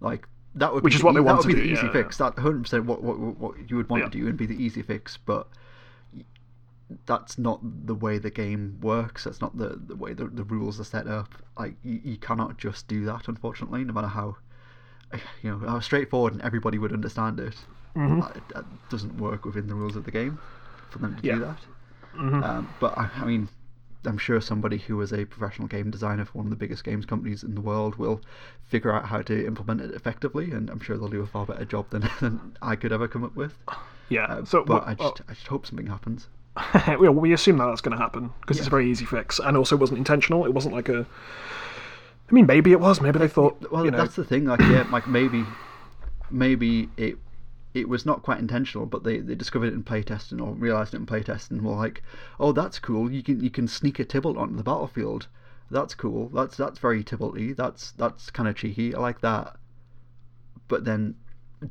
[0.00, 1.66] like that would Which be is the what they want that to would be do,
[1.68, 4.08] the easy yeah, fix that 100% what, what what you would want Yeah.
[4.10, 5.48] to do and be the easy fix but
[7.06, 10.78] that's not the way the game works that's not the, the way the, the rules
[10.80, 14.36] are set up like you, you cannot just do that unfortunately no matter how
[15.42, 17.56] you know how straightforward and everybody would understand it
[17.96, 18.20] Mhm.
[18.34, 20.38] that, that doesn't work within the rules of the game
[20.90, 21.34] for them to Yeah.
[21.36, 21.58] do that
[22.16, 22.42] Mhm.
[22.44, 23.48] um, but I, I mean,
[24.04, 27.06] I'm sure somebody who is a professional game designer for one of the biggest games
[27.06, 28.20] companies in the world will
[28.64, 31.64] figure out how to implement it effectively, and I'm sure they'll do a far better
[31.64, 33.56] job than, than I could ever come up with.
[34.10, 34.26] yeah.
[34.26, 36.28] Uh, so, but what- I just, I just hope something happens.
[36.86, 39.56] well, we assume that that's going to happen because it's a very easy fix, and
[39.56, 40.44] also it wasn't intentional.
[40.44, 41.06] It wasn't like a.
[42.28, 43.00] I mean, maybe it was.
[43.00, 43.70] Maybe they thought.
[43.70, 44.44] Well, you know, that's the thing.
[44.44, 45.44] Like, yeah, like maybe,
[46.30, 47.18] maybe it
[47.74, 50.98] it was not quite intentional, but they, they discovered it in playtesting or realized it
[50.98, 51.52] in playtesting.
[51.52, 52.02] and Were like,
[52.38, 53.10] oh, that's cool.
[53.10, 55.26] You can you can sneak a Tibalt onto the battlefield.
[55.70, 56.28] That's cool.
[56.28, 57.56] That's that's very Tybalty.
[57.56, 58.94] That's that's kind of cheeky.
[58.94, 59.56] I like that.
[60.68, 61.16] But then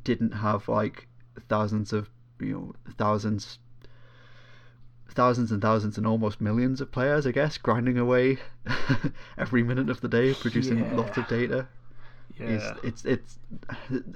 [0.03, 1.07] didn't have like
[1.47, 2.09] thousands of
[2.39, 3.59] you know thousands
[5.14, 8.38] thousands and thousands and almost millions of players, I guess, grinding away
[9.38, 11.68] every minute of the day, producing lots of data.
[12.38, 12.47] yeah.
[12.47, 13.39] Is it's it's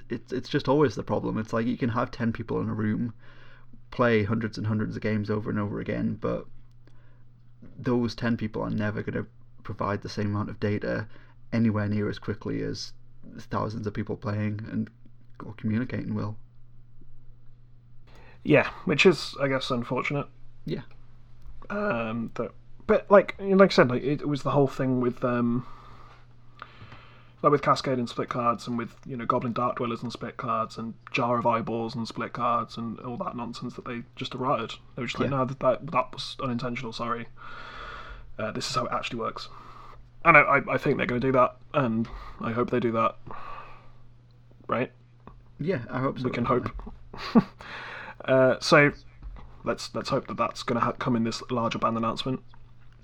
[0.10, 1.38] it's it's just always the problem.
[1.38, 3.14] It's like you can have ten people in a room,
[3.91, 6.45] play hundreds and hundreds of games over and over again, but
[7.78, 9.28] those ten people are never going to
[9.64, 11.08] provide the same amount of data
[11.54, 12.93] anywhere near as quickly as
[13.39, 14.89] thousands of people playing and
[15.45, 16.38] or communicating will.
[18.43, 20.28] Yeah, which is, I guess, unfortunate.
[20.68, 20.82] Yeah.
[21.70, 22.51] Um, that,
[22.86, 25.65] but like, like I said, like it, was the whole thing with um,
[27.41, 30.38] like with Cascade and split cards, and with you know Goblin Dark Dwellers and split
[30.38, 34.36] cards, and Jar of Eyeballs and split cards, and all that nonsense that they just
[34.36, 34.74] errated.
[34.95, 35.38] They were just like, Yeah.
[35.38, 36.93] no, that that, that was unintentional.
[36.93, 37.28] Sorry.
[38.38, 39.49] Uh, this is how it actually works.
[40.24, 42.07] And I, I, I think they're going to do that, and
[42.41, 43.15] I hope they do that.
[44.68, 44.91] Right?
[45.59, 46.26] Yeah, I hope so.
[46.26, 46.70] we can hope.
[48.26, 48.91] uh, so
[49.64, 52.41] let's let's hope that that's going to ha- come in this larger band announcement.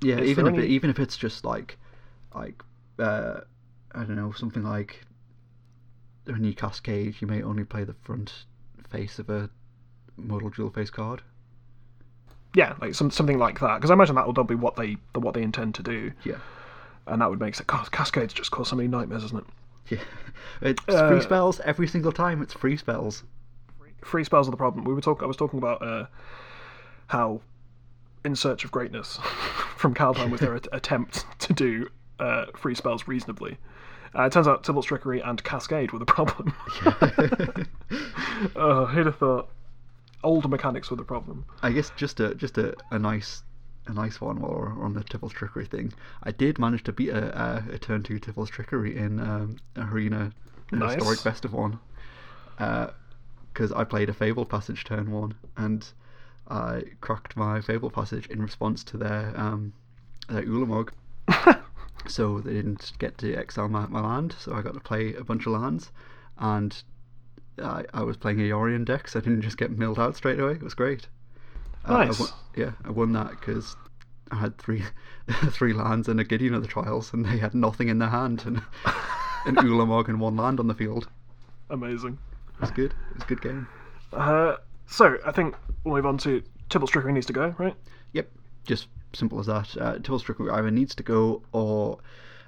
[0.02, 1.78] Yeah, Is even if it, even if it's just like,
[2.36, 2.62] like,
[3.00, 3.42] uh,
[3.94, 5.06] I don't know, something like
[6.26, 8.46] when you cascade, you may only play the front
[8.90, 9.50] face of a
[10.18, 11.22] modal dual face card.
[12.56, 13.76] Yeah, like some something like that.
[13.76, 16.36] Because I imagine that will be what they the, what they intend to do, Yeah,
[17.08, 17.66] and that would make it.
[17.68, 19.46] God, Cascades just cause so many nightmares, isn't it?
[19.90, 20.00] yeah.
[20.62, 22.42] It's Uh, free spells every single time.
[22.42, 23.24] It's free spells.
[24.04, 24.86] Free spells are the problem.
[24.86, 25.24] We were talking.
[25.24, 26.06] I was talking about uh,
[27.08, 27.42] how
[28.26, 29.18] In Search of Greatness
[29.78, 31.90] from Kaldheim was their at- attempt to do
[32.20, 33.58] uh, free spells reasonably.
[34.16, 36.54] Uh, it turns out Tibalt's Trickery and Cascade were the problem.
[38.56, 39.50] oh, who'd have thought?
[40.24, 41.46] Old mechanics were the problem.
[41.62, 43.44] I guess just a just a, a nice
[43.88, 45.92] a nice one while we're on the Tibalt's trickery thing.
[46.24, 50.32] I did manage to beat a, a, a turn two Tibalt's trickery in um, Arena
[50.72, 50.96] a Nice.
[50.96, 51.80] Historic Best of One.
[53.54, 55.86] Because I played a Fable Passage turn one and
[56.48, 59.74] I cracked my Fable Passage in response to their um,
[60.28, 60.90] their Ulamog.
[62.08, 65.24] so they didn't get to exile my, my land, so I got to play a
[65.24, 65.92] bunch of lands
[66.38, 66.84] and
[67.62, 70.40] I, I was playing a Yorion deck, so I didn't just get milled out straight
[70.40, 70.54] away.
[70.54, 71.08] It was great.
[71.88, 72.20] Uh, I Nice.
[72.20, 73.76] won- yeah, I won that because
[74.32, 74.84] I had three
[75.52, 78.44] three lands and a Gideon of the Trials, and they had nothing in their hand,
[78.46, 78.58] and
[79.46, 81.08] an Ulamog and one land on the field.
[81.70, 82.18] Amazing.
[82.64, 82.94] Was good.
[83.12, 83.68] It was a good game.
[84.14, 84.56] Uh,
[84.88, 85.54] so I think
[85.84, 87.76] we'll move on to Tibalt Trickery needs to go, right?
[88.14, 88.32] Yep,
[88.66, 89.76] just simple as that.
[89.78, 92.00] Uh, Tibalt Trickery either needs to go or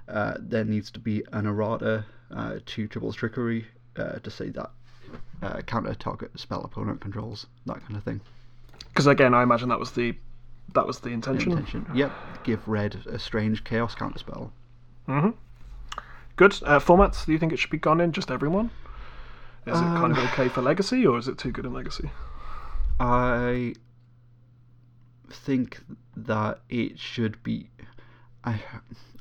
[0.07, 3.66] uh, there needs to be an errata uh, to Tibalt's Trickery
[3.97, 4.72] uh, to say that
[5.41, 8.22] uh, counter target spell opponent controls, that kind of thing.
[8.88, 10.16] Because again, I imagine that was the
[10.74, 11.51] that was the intention.
[11.51, 11.86] Intention.
[11.93, 12.11] Yep,
[12.45, 14.53] give red a strange chaos counter spell.
[15.07, 15.32] hmm
[16.38, 16.53] Good.
[16.63, 18.72] Uh, formats, do you think it should be gone in just everyone?
[19.66, 22.11] Is it kind of Um, okay for Legacy, or is it too good in Legacy?
[22.99, 23.74] I
[25.30, 25.84] think
[26.16, 27.70] that it should be.
[28.43, 28.61] I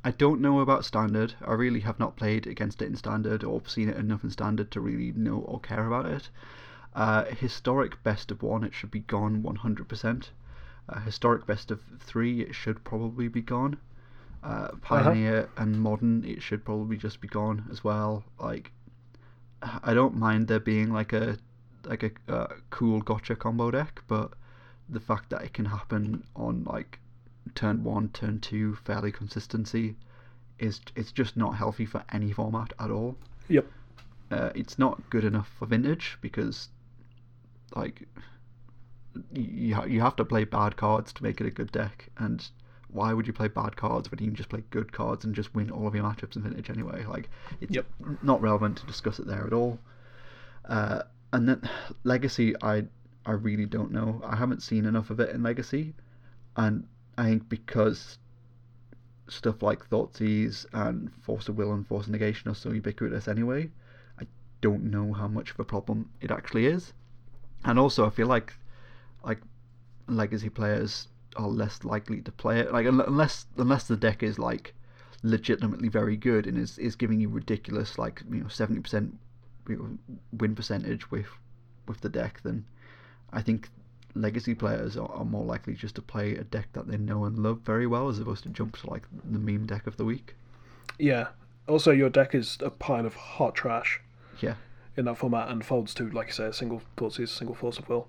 [0.05, 1.34] I don't know about standard.
[1.42, 4.70] I really have not played against it in standard or seen it enough in standard
[4.72, 6.28] to really know or care about it.
[6.95, 10.28] Uh, historic best of one, it should be gone 100%.
[10.90, 13.78] Uh, historic best of three, it should probably be gone.
[14.42, 18.24] Uh, Pioneer and modern, it should probably just be gone as well.
[18.38, 18.72] Like,
[19.82, 21.38] I don't mind there being like a
[21.84, 24.32] like a uh, cool gotcha combo deck, but
[24.88, 26.98] the fact that it can happen on like
[27.54, 29.96] turn one, turn two, fairly consistency
[30.58, 33.16] is it's just not healthy for any format at all.
[33.48, 33.66] Yep.
[34.30, 36.68] Uh, it's not good enough for vintage because
[37.74, 38.08] like
[39.32, 42.48] you you have to play bad cards to make it a good deck, and
[42.95, 45.55] why would you play bad cards when you can just play good cards and just
[45.55, 47.05] win all of your matchups in vintage anyway?
[47.05, 47.28] Like
[47.61, 47.86] it's Yep.
[48.22, 49.78] not relevant to discuss it there at all.
[50.64, 51.68] Uh, and then
[52.05, 52.84] legacy, I
[53.26, 54.20] I really don't know.
[54.24, 55.95] I haven't seen enough of it in legacy,
[56.57, 56.86] and
[57.18, 58.18] I think because
[59.28, 63.70] stuff like Thoughtseize and Force of Will and Force of Negation are so ubiquitous anyway,
[64.20, 64.26] I
[64.61, 66.92] don't know how much of a problem it actually is.
[67.64, 68.53] And also, I feel like
[69.24, 69.40] like
[70.07, 72.72] legacy players are less likely to play it.
[72.72, 74.74] Like unless unless the deck is like
[75.22, 79.18] legitimately very good and is, is giving you ridiculous like you know seventy percent
[79.66, 81.26] win percentage with
[81.87, 82.64] with the deck, then
[83.32, 83.68] I think
[84.14, 87.39] legacy players are, are more likely just to play a deck that they know and
[87.39, 90.35] love very well as opposed to jump to like the meme deck of the week.
[90.99, 91.28] Yeah.
[91.66, 94.01] Also, your deck is a pile of hot trash
[94.41, 94.55] Yeah.
[94.97, 97.89] in that format and folds to, like you say, a single a single Force of
[97.89, 98.07] Will.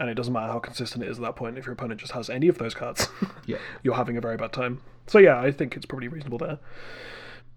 [0.00, 1.58] And it doesn't matter how consistent it is at that point.
[1.58, 3.08] If your opponent just has any of those cards,
[3.46, 3.58] Yeah.
[3.82, 4.80] you're having a very bad time.
[5.06, 6.58] So yeah, I think it's probably reasonable there.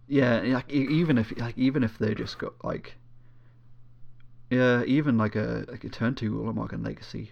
[0.08, 2.96] Yeah, like even if like even if they just got like
[4.50, 7.32] yeah, even like a like a turn two Ulamog and Legacy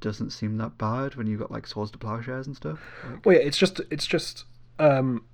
[0.00, 2.78] doesn't seem that bad when you've got like swords to plowshares and stuff.
[3.08, 4.44] Like, Well, yeah, it's just it's just
[4.78, 5.24] um,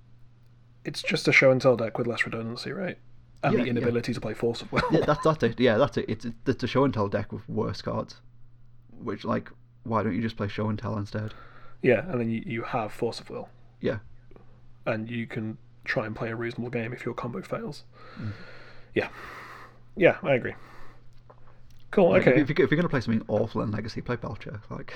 [0.85, 2.99] it's just a show and tell deck with less redundancy, right?
[3.43, 3.71] And Yeah, the yeah.
[3.71, 4.83] inability to play Force of Will.
[4.91, 5.59] yeah, that's that's it.
[5.61, 6.05] Yeah, that's it.
[6.09, 8.21] It's it's a show and tell deck with worse cards.
[9.03, 9.51] Which like
[9.85, 11.35] why don't you just play show and tell instead?
[11.83, 13.49] yeah, and then you, you have Force of Will,
[13.81, 13.99] Yeah.
[14.87, 17.85] and you can try and play a reasonable game if your combo fails.
[18.19, 18.33] Mm.
[18.95, 19.09] Yeah,
[19.97, 20.55] yeah, I agree.
[21.91, 22.11] Cool.
[22.11, 22.41] Like, okay.
[22.41, 24.61] If, you, if you're gonna play something awful in Legacy, play Belcher.
[24.71, 24.95] Like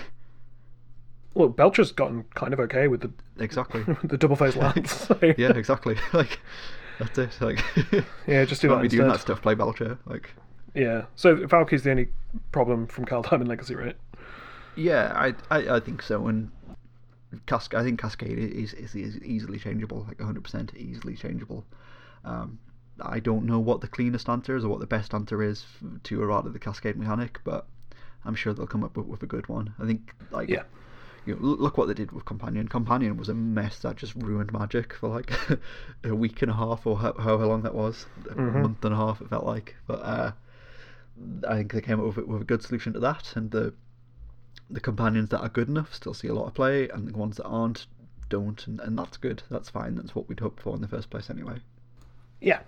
[1.34, 3.84] Well, Belcher's gotten kind of okay with the exactly.
[4.05, 4.90] the double phase lands.
[5.07, 5.18] So.
[5.36, 5.96] yeah, exactly.
[6.12, 6.40] Like
[6.99, 7.36] that's it.
[7.40, 7.62] Like
[8.26, 9.42] Yeah, just do that be doing that stuff.
[9.42, 9.99] Play Belcher.
[10.07, 10.30] Like
[10.78, 11.06] Yeah.
[11.16, 12.08] So Valki's the only
[12.52, 13.96] problem from Kaldheim Diamond Legacy, right?
[14.76, 16.28] Yeah, I, I, I think so.
[16.28, 16.50] And
[17.46, 21.64] Cas- I think Cascade is, is, is easily changeable, like 100% easily changeable.
[22.24, 22.58] Um,
[23.00, 25.64] I don't know what the cleanest answer is or what the best answer is
[26.04, 27.66] to errata the Cascade mechanic, but
[28.24, 29.74] I'm sure they'll come up with, with a good one.
[29.80, 30.62] I think, like, Yeah.
[31.26, 32.68] you know, look what they did with Companion.
[32.68, 35.32] Companion was a mess that just ruined Magic for like
[36.04, 38.62] a week and a half or however long that was, a Mhm.
[38.62, 39.74] month and a half it felt like.
[39.86, 40.32] But uh,
[41.48, 43.74] I think they came up with, with a good solution to that, and the
[44.70, 47.36] the companions that are good enough still see a lot of play, and the ones
[47.36, 47.86] that aren't
[48.28, 49.42] don't, and, and that's good.
[49.50, 49.94] That's fine.
[49.94, 51.56] That's what we'd hoped for in the first place, anyway.
[52.40, 52.60] Yeah.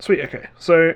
[0.00, 0.20] Sweet.
[0.22, 0.48] Okay.
[0.58, 0.94] So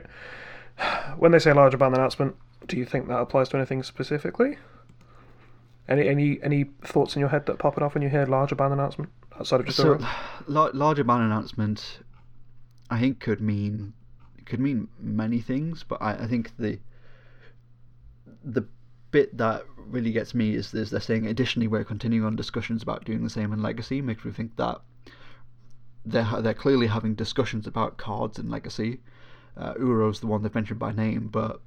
[1.18, 2.36] when they say larger ban announcement,
[2.66, 4.58] do you think that applies to anything specifically?
[5.88, 8.54] Any any any thoughts in your head that pop it off when you hear larger
[8.54, 9.98] ban announcement outside of just So,
[10.46, 12.00] la- larger ban announcement,
[12.90, 13.94] I think could mean
[14.44, 16.78] could mean many things, but I, I think the
[18.44, 18.64] the
[19.10, 23.04] bit that really gets me is, is they're saying additionally we're continuing on discussions about
[23.04, 24.00] doing the same in Legacy.
[24.00, 24.80] Makes me think that
[26.04, 29.00] they're they're clearly having discussions about cards in Legacy.
[29.56, 31.60] Uh, Uro's the one they've mentioned by name, but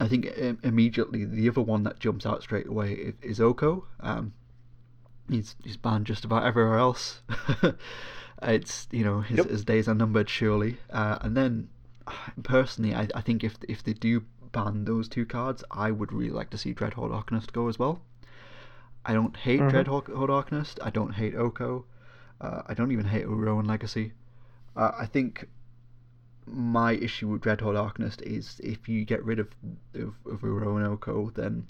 [0.00, 3.86] I think im- immediately the other one that jumps out straight away is, is Oko.
[4.00, 4.32] Um,
[5.30, 7.22] he's he's banned just about everywhere else.
[8.42, 9.48] it's you know his, Yep.
[9.48, 10.78] his days are numbered surely.
[10.90, 11.68] Uh, and then
[12.42, 16.30] personally, I, I think if if they do ban those two cards, I would really
[16.30, 18.00] like to see Dreadhorde Arcanist go as well.
[19.04, 19.70] I don't hate Mhm.
[19.70, 20.78] Dreadhorde Arcanist.
[20.82, 21.84] I don't hate Oko.
[22.40, 24.12] Uh, I don't even hate Uro and Legacy.
[24.76, 25.48] Uh, I think
[26.46, 29.48] my issue with Dreadhorde Arcanist is if you get rid of
[29.94, 31.66] of, of Uro Oko, then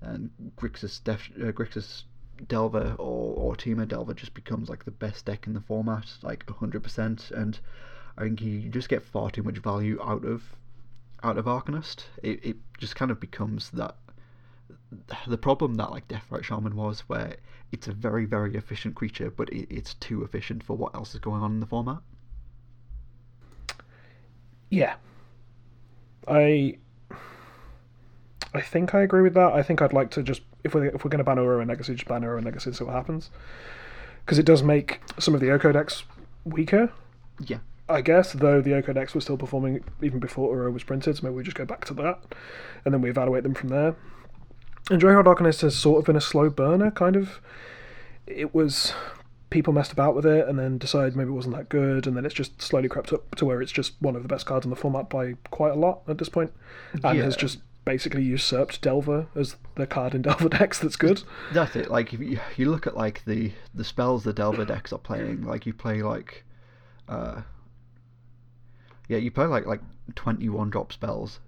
[0.00, 2.04] and Grixis, Def, uh, Grixis
[2.48, 6.44] Delver or, or Temur Delver just becomes like the best deck in the format, like
[6.46, 7.30] 100%.
[7.30, 7.58] And
[8.18, 10.42] I think you just get far too much value out of
[11.24, 12.04] out of Arcanist.
[12.22, 13.96] It, it just kind of becomes that
[15.26, 17.36] the problem that like Deathrite Shaman was, where
[17.72, 21.20] it's a very very efficient creature, but it, it's too efficient for what else is
[21.20, 21.98] going on in the format.
[24.70, 24.94] Yeah,
[26.28, 26.78] I
[28.52, 29.52] I think I agree with that.
[29.52, 31.68] I think I'd like to just if we're if we're going to ban Uro and
[31.68, 33.30] Legacy, just ban Uro and Legacy and see what happens,
[34.24, 36.04] because it does make some of the Oko decks
[36.44, 36.92] weaker.
[37.40, 37.58] Yeah.
[37.88, 41.22] I guess, though the Oko decks were still performing even before Uro was printed, so
[41.24, 42.18] maybe we just go back to that,
[42.84, 43.94] and then we evaluate them from there.
[44.90, 47.40] And Dreadhorde Arcanist has sort of been a slow burner, kind of.
[48.26, 48.92] It was
[49.50, 52.24] people messed about with it and then decided maybe it wasn't that good, and then
[52.24, 54.70] it's just slowly crept up to where it's just one of the best cards in
[54.70, 56.52] the format by quite a lot at this point,
[56.92, 57.24] and Yeah.
[57.24, 61.22] has just basically usurped Delver as the card in Delver decks that's good.
[61.52, 61.90] That's it.
[61.90, 65.44] Like if you, you look at like the the spells the Delver decks are playing,
[65.44, 66.44] like you play like,
[67.08, 67.42] uh,
[69.08, 69.80] yeah, you play like like
[70.14, 71.40] twenty one drop spells.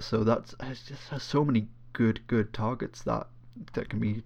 [0.00, 3.28] So that's it's just has so many good good targets that
[3.74, 4.22] that can be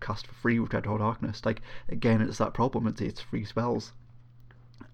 [0.00, 1.46] cast for free with Dreadhorde Arcanist.
[1.46, 2.86] Like again, it's that problem.
[2.86, 3.92] It's it's free spells.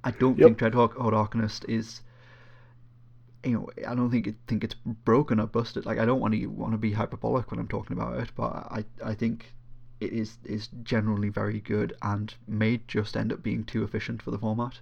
[0.05, 0.41] I don't Yep.
[0.41, 2.03] think Dreadhorde Arcanist is.
[3.45, 5.85] You know, I don't think it, think it's broken or busted.
[5.87, 8.53] Like I don't want to want to be hyperbolic when I'm talking about it, but
[8.53, 9.53] I I think
[10.01, 14.31] it is is generally very good and may just end up being too efficient for
[14.33, 14.81] the format.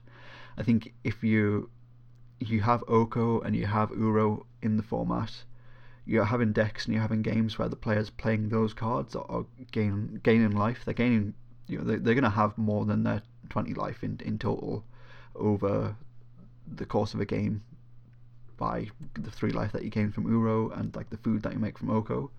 [0.56, 1.70] I think if you
[2.40, 5.44] you have Oko and you have Uro in the format,
[6.06, 9.44] you're having decks and you're having games where the players playing those cards are, are
[9.70, 10.84] gain, gaining life.
[10.84, 11.34] They're gaining,
[11.66, 14.84] you know, they're, they're going to have more than their 20 life in, in total
[15.34, 15.94] over
[16.66, 17.62] the course of a game
[18.56, 21.58] by the three life that you gain from Uro and like the food that you
[21.58, 22.30] make from Oko,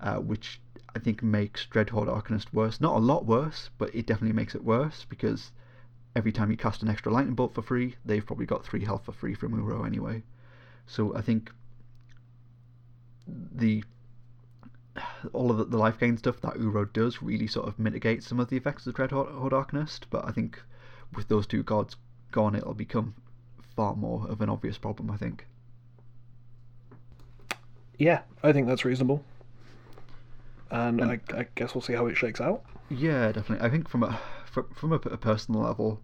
[0.00, 0.60] uh, which
[0.94, 2.80] I think makes Dreadhorde Arcanist worse.
[2.80, 5.52] Not a lot worse, but it definitely makes it worse because
[6.16, 9.04] every time you cast an extra lightning bolt for free, they've probably got three health
[9.04, 10.22] for free from Uro anyway.
[10.86, 11.52] So I think
[13.28, 13.84] the
[15.34, 18.40] all of the, the life gain stuff that Uro does really sort of mitigate some
[18.40, 20.60] of the effects of Dreadhorde Arcanist, but I think
[21.14, 21.96] with those two gods
[22.32, 23.14] gone, it'll become
[23.76, 25.10] far more of an obvious problem.
[25.10, 25.46] I think.
[27.98, 29.22] Yeah, I think that's reasonable.
[30.70, 32.62] And, And- I, I guess we'll see how it shakes out.
[32.88, 33.66] Yeah, definitely.
[33.66, 36.00] I think from a from, from a, a personal level,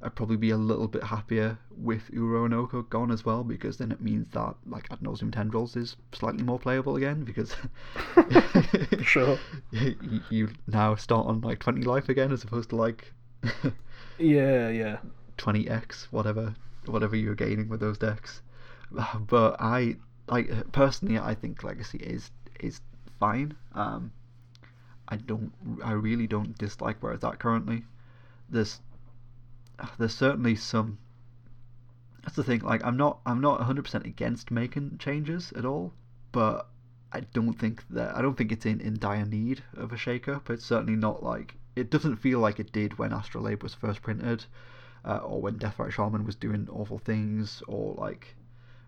[0.00, 3.78] I'd probably be a little bit happier with Uro and Oko gone as well because
[3.78, 7.56] then it means that like Ad nauseam tendrils is slightly more playable again because
[9.02, 9.38] Sure.
[9.72, 13.12] you, you now start on like twenty life again as opposed to like
[14.18, 14.98] Yeah, yeah.
[15.36, 16.54] twenty x whatever
[16.86, 18.42] whatever you're gaining with those decks.
[19.26, 19.96] But I
[20.28, 22.30] like personally I think Legacy is
[22.60, 22.80] is
[23.18, 23.54] fine.
[23.74, 24.12] Um,
[25.08, 25.52] I don't
[25.84, 27.84] I really don't dislike where it's at currently.
[28.48, 28.80] There's
[29.98, 30.98] there's certainly some
[32.22, 35.92] that's the thing like i'm not i'm not 100% against making changes at all
[36.32, 36.68] but
[37.12, 40.28] i don't think that i don't think it's in, in dire need of a shake
[40.28, 44.02] up it's certainly not like it doesn't feel like it did when astrolabe was first
[44.02, 44.44] printed
[45.04, 48.34] uh, or when deathrite shaman was doing awful things or like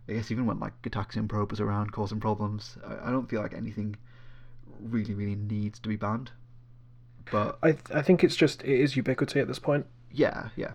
[0.09, 2.76] i guess even when like Gitaxian Probe was around causing problems.
[2.84, 3.97] I, I don't feel like anything
[4.80, 6.32] really really needs to be banned.
[7.30, 9.86] But I, th- I think it's just, it is ubiquity at this point.
[10.12, 10.72] Yeah yeah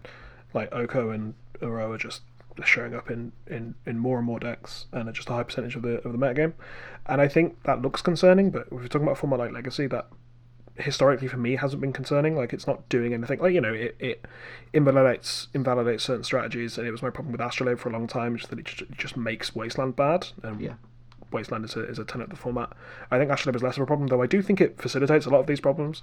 [0.53, 2.21] like Oko and Uro are just
[2.63, 5.81] showing up in, in, in more and more decks and just a high percentage of
[5.81, 6.53] the of the metagame.
[7.05, 9.88] And I think that looks concerning, but if we're talking about a format like Legacy,
[9.88, 10.07] that
[10.75, 12.36] historically for me hasn't been concerning.
[12.36, 13.39] Like it's not doing anything.
[13.39, 14.25] Like you know, it, it
[14.73, 18.38] invalidates invalidates certain strategies, and it was my problem with Astrolabe for a long time,
[18.38, 20.27] just that it just, it just makes Wasteland bad.
[20.43, 20.73] And Yeah.
[21.31, 22.71] Wasteland is a, is a tenet of the format.
[23.11, 25.29] I think Astrolabe is less of a problem, though I do think it facilitates a
[25.29, 26.01] lot of these problems.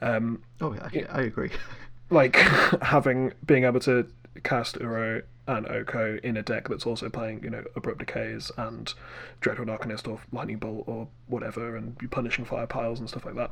[0.00, 1.50] Um, oh yeah i, I agree
[2.10, 2.36] like
[2.82, 4.08] having being able to
[4.42, 8.92] cast Uro and Oko in a deck that's also playing, you know, Abrupt Decays and
[9.40, 13.36] Dreadhorde Arcanist or Lightning Bolt or whatever, and you punishing fire piles and stuff like
[13.36, 13.50] that.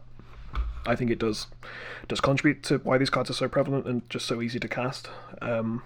[0.86, 1.48] I think it does
[2.06, 5.08] does contribute to why these cards are so prevalent and just so easy to cast.
[5.42, 5.82] Um,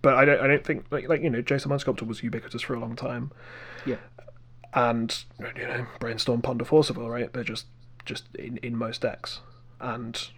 [0.00, 2.22] but I don't I don't think like like you know Jace the Mind Sculptor was
[2.22, 3.32] ubiquitous for a long time,
[3.84, 3.96] yeah
[4.74, 5.24] and
[5.56, 7.66] you know Brainstorm Ponder Force of Will right they're just
[8.04, 9.40] just in in most decks,
[9.80, 10.28] and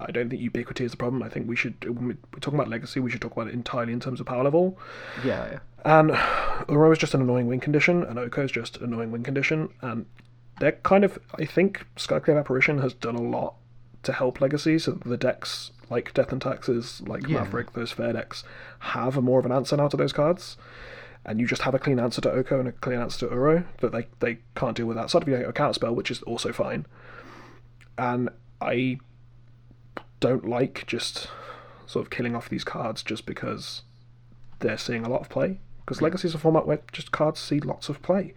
[0.00, 1.22] I don't think ubiquity is the problem.
[1.22, 3.54] I think we should, when we- we're talking about legacy, we should talk about it
[3.54, 4.78] entirely in terms of power level.
[5.24, 6.10] yeah yeah And
[6.68, 9.68] Uro is just an annoying win condition, and Oko is just an annoying win condition.
[9.80, 10.06] And
[10.60, 13.54] they're kind of, I think, Skyclave Apparition has done a lot
[14.04, 17.38] to help Legacy, so the decks like Death and Taxes, like Yeah.
[17.40, 18.44] Maverick, those fair decks,
[18.80, 20.56] have a more of an answer now to those cards.
[21.24, 23.64] And you just have a clean answer to Oko and a clean answer to Uro,
[23.80, 25.08] but they, they can't deal with that.
[25.10, 26.84] Side of you a counter spell, which is also fine.
[27.98, 28.28] And
[28.60, 28.98] I
[30.22, 31.28] don't like just
[31.84, 33.82] sort of killing off these cards just because
[34.60, 35.58] they're seeing a lot of play.
[35.84, 38.34] Because Legacy is a format where just cards see lots of play.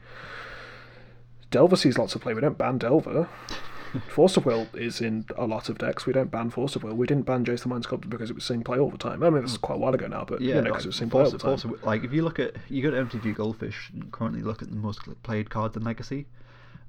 [1.52, 2.34] Delver sees lots of play.
[2.34, 3.30] We don't ban Delver.
[4.10, 6.06] Force of Will is in a lot of decks.
[6.06, 6.96] We don't ban Force of Will.
[6.96, 9.24] We didn't ban Jace the Mind Sculptor because it was seeing play all the time.
[9.24, 10.86] I mean, this is quite a while ago now, but Yeah, you know, like, because
[10.86, 11.58] it was seeing play all the time.
[11.58, 14.70] Force- like if you look at you go to MTG Goldfish and currently look at
[14.70, 16.26] the most played cards in Legacy.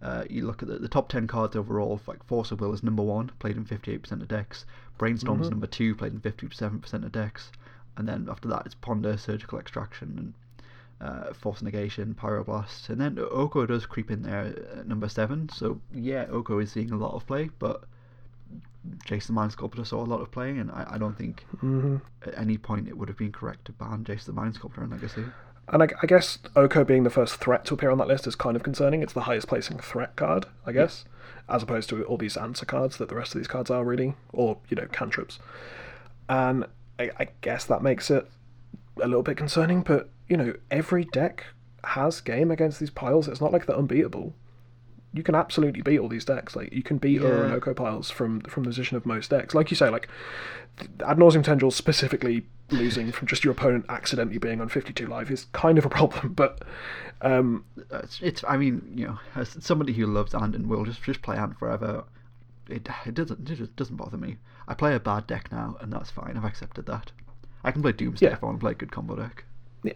[0.02, 2.00] Uh, you look at the, the top ten cards overall.
[2.06, 4.64] Like Force of Will is number one, played in fifty eight percent of decks.
[4.98, 5.52] Brainstorm is Mhm.
[5.52, 7.52] number two, played in fifty seven percent of decks.
[7.96, 10.34] And then after that, it's Ponder, Surgical Extraction, and
[11.00, 14.46] uh, Force Negation, Pyroblast, and then Oko does creep in there
[14.78, 15.48] at number seven.
[15.50, 17.84] So yeah, Oko is seeing a lot of play, but
[19.06, 21.96] Jace the Mind Sculptor saw a lot of play, and I, I don't think hmm
[22.22, 24.90] at any point it would have been correct to ban Jace the Mind Sculptor in
[24.90, 25.24] Legacy.
[25.68, 28.36] And I, I guess Oko being the first threat to appear on that list is
[28.36, 29.02] kind of concerning.
[29.02, 31.04] It's the highest placing threat card, I guess,
[31.48, 34.14] as opposed to all these answer cards that the rest of these cards are really,
[34.32, 35.38] or you know cantrips.
[36.28, 36.66] And
[36.98, 38.28] I, I guess that makes it
[39.02, 39.82] a little bit concerning.
[39.82, 41.46] But you know, every deck
[41.82, 43.26] has game against these piles.
[43.26, 44.34] It's not like they're unbeatable.
[45.16, 46.54] You can absolutely beat all these decks.
[46.54, 47.54] Like you can beat Yeah.
[47.54, 49.54] Oko piles from from the position of most decks.
[49.54, 50.08] Like you say, like
[51.04, 55.46] ad nauseam tendrils specifically losing from just your opponent accidentally being on 52 live is
[55.52, 56.62] kind of a problem but
[57.22, 61.02] um It's, it's I mean, you know, as somebody who loves Ant and will just
[61.02, 62.04] just play Ant forever,
[62.68, 64.36] it it doesn't it just doesn't bother me.
[64.68, 66.36] I play a bad deck now, and that's fine.
[66.36, 67.12] I've accepted that.
[67.64, 68.32] I can play Doomsday Yeah.
[68.34, 69.44] if I want to play a good combo deck.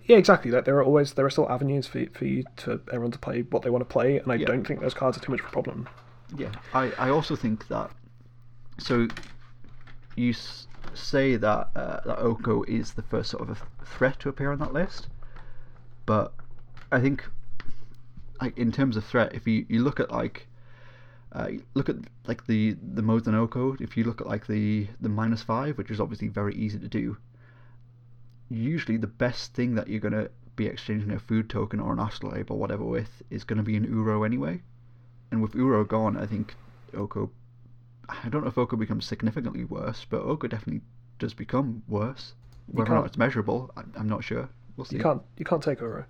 [0.05, 3.11] Yeah exactly that there are always there are still avenues for, for you to everyone
[3.11, 4.47] to play what they want to play and i Yeah.
[4.47, 5.89] don't think those cards are too much of a problem
[6.37, 7.91] Yeah, I, I also think that.
[8.79, 9.09] So,
[10.17, 14.29] you s- say that uh, that Oko is the first sort of a threat to
[14.29, 15.09] appear on that list,
[16.07, 16.33] but
[16.93, 17.25] I think,
[18.41, 20.47] like in terms of threat, if you, you look at like,
[21.33, 24.87] uh, look at like the the modes in Oko, if you look at like the
[25.01, 27.17] the minus five, which is obviously very easy to do.
[28.51, 32.51] Usually, the best thing that you're gonna be exchanging a food token or an astrolabe
[32.51, 34.63] or whatever with is gonna be an Uro anyway.
[35.31, 36.55] And with Uro gone, I think
[36.93, 37.31] Oko.
[38.09, 40.83] I don't know if Oko becomes significantly worse, but Oko definitely
[41.19, 42.35] does become worse.
[42.67, 44.49] Whether or not it's measurable, I'm, I'm not sure.
[44.77, 44.97] We'll see.
[44.97, 46.05] you can't you can't take Uro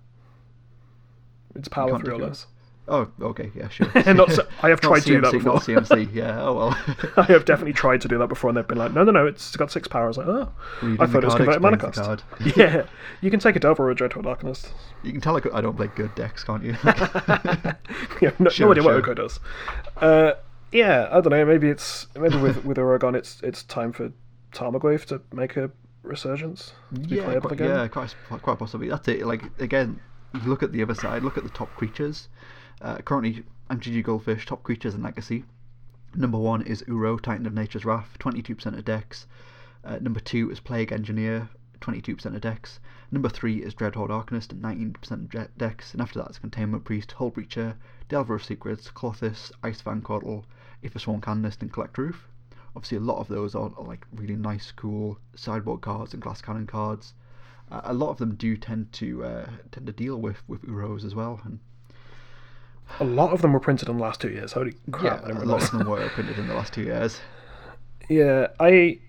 [1.55, 2.47] it's power three or less
[2.93, 3.87] Oh, okay, yeah, sure.
[4.13, 5.81] Not so- I have tried to do that CMC, Not before.
[5.97, 6.41] CMC, yeah.
[6.43, 6.77] Oh well.
[7.17, 9.25] i have definitely tried to do that before and they've been like no no no
[9.25, 10.17] it's got six powers.
[10.17, 12.23] i like oh Reading i thought it was converted mana cost card.
[12.55, 12.85] yeah
[13.21, 14.71] you can take a delver or a Dreadhorde Arcanist
[15.03, 16.75] You can tell I, I don't play good decks, can't you?
[18.21, 18.97] yeah, no, Sure, no idea what sure.
[18.97, 19.39] Oko does.
[19.97, 20.33] Uh,
[20.71, 21.45] yeah, I don't know.
[21.45, 24.11] Maybe it's maybe with with Uro gone, it's it's time for
[24.53, 25.71] Tarmogoyf to make a
[26.03, 26.73] resurgence.
[27.07, 28.89] Yeah, quite, yeah, quite, quite possibly.
[28.89, 29.25] That's it.
[29.25, 29.99] Like again,
[30.45, 31.23] look at the other side.
[31.23, 32.27] Look at the top creatures.
[32.81, 35.45] Uh, currently, MTG Goldfish top creatures in Legacy.
[36.15, 39.27] Number one is Uro, Titan of Nature's Wrath, twenty-two percent of decks.
[39.83, 42.79] Uh, number two is Plague Engineer, twenty-two percent of decks.
[43.11, 46.83] Number three is Dreadhorde Arcanist, nineteen percent of de- decks, and after that it's Containment
[46.83, 47.75] Priest, Hullbreacher,
[48.09, 50.43] Delver of Secrets, Klothys, Ice Van Coddle,
[50.83, 52.27] Ethersworn Canonist, and Collector Ouphe.
[52.75, 56.41] Obviously, a lot of those are, are like really nice, cool sideboard cards and glass
[56.41, 57.13] cannon cards.
[57.69, 61.05] Uh, a lot of them do tend to uh, tend to deal with with Uros
[61.05, 61.59] as well, and
[62.99, 64.53] A lot of them were printed in the last two years.
[64.53, 65.23] Holy crap!
[65.23, 67.19] I yeah, a lot of them were printed in the last two years.
[68.09, 68.99] Yeah, I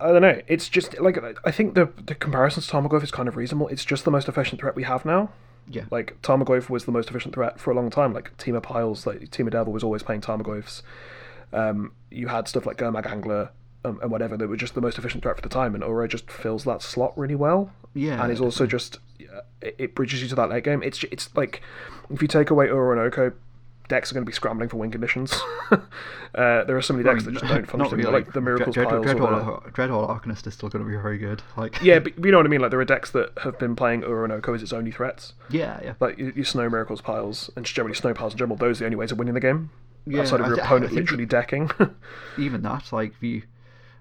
[0.00, 0.40] I don't know.
[0.46, 3.68] It's just like I think the the comparison to Tarmogoyf is kind of reasonable.
[3.68, 5.30] It's just the most efficient threat we have now.
[5.68, 8.12] Yeah, Like Tarmogoyf was the most efficient threat for a long time.
[8.12, 10.82] Like Temur Piles, like Temur Delver was always playing Tarmogoyfs.
[11.52, 13.50] Um, you had stuff like Gurmag Angler
[13.84, 16.08] um, and whatever that were just the most efficient threat for the time, and Uro
[16.08, 17.70] just fills that slot really well.
[17.94, 20.82] Yeah, and is also just uh, it, it bridges you to that late game.
[20.82, 21.62] It's it's like
[22.10, 23.32] if you take away Uro and Oko,
[23.88, 25.38] decks are going to be scrambling for win conditions.
[25.70, 25.78] uh,
[26.34, 27.98] there are so many decks that just don't function.
[27.98, 28.10] really.
[28.10, 29.04] like the Miracles Dread, piles.
[29.04, 31.42] Dread, Dreadhorde, Dreadhorde Arcanist is still going to be very good.
[31.56, 32.60] Like yeah, but you know what I mean.
[32.60, 35.34] Like there are decks that have been playing Uro and Oko as its only threats.
[35.50, 35.94] yeah, yeah.
[36.00, 38.56] Like your, your Snow Miracles piles and generally Snow piles in general.
[38.56, 39.70] Those are the only ways of winning the game.
[40.06, 41.70] Yeah, outside of your I opponent think literally decking.
[42.38, 43.42] even that, like if you,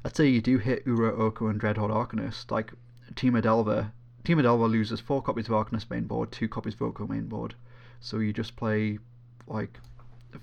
[0.04, 2.72] let's say you do hit Uro, Oko, and Dreadhorde Arcanist, like
[3.16, 3.92] Temur Delver,
[4.24, 7.56] Temur Delver loses four copies of Arcanist main board, two copies of Oko main board,
[8.00, 9.00] so you just play
[9.48, 9.80] like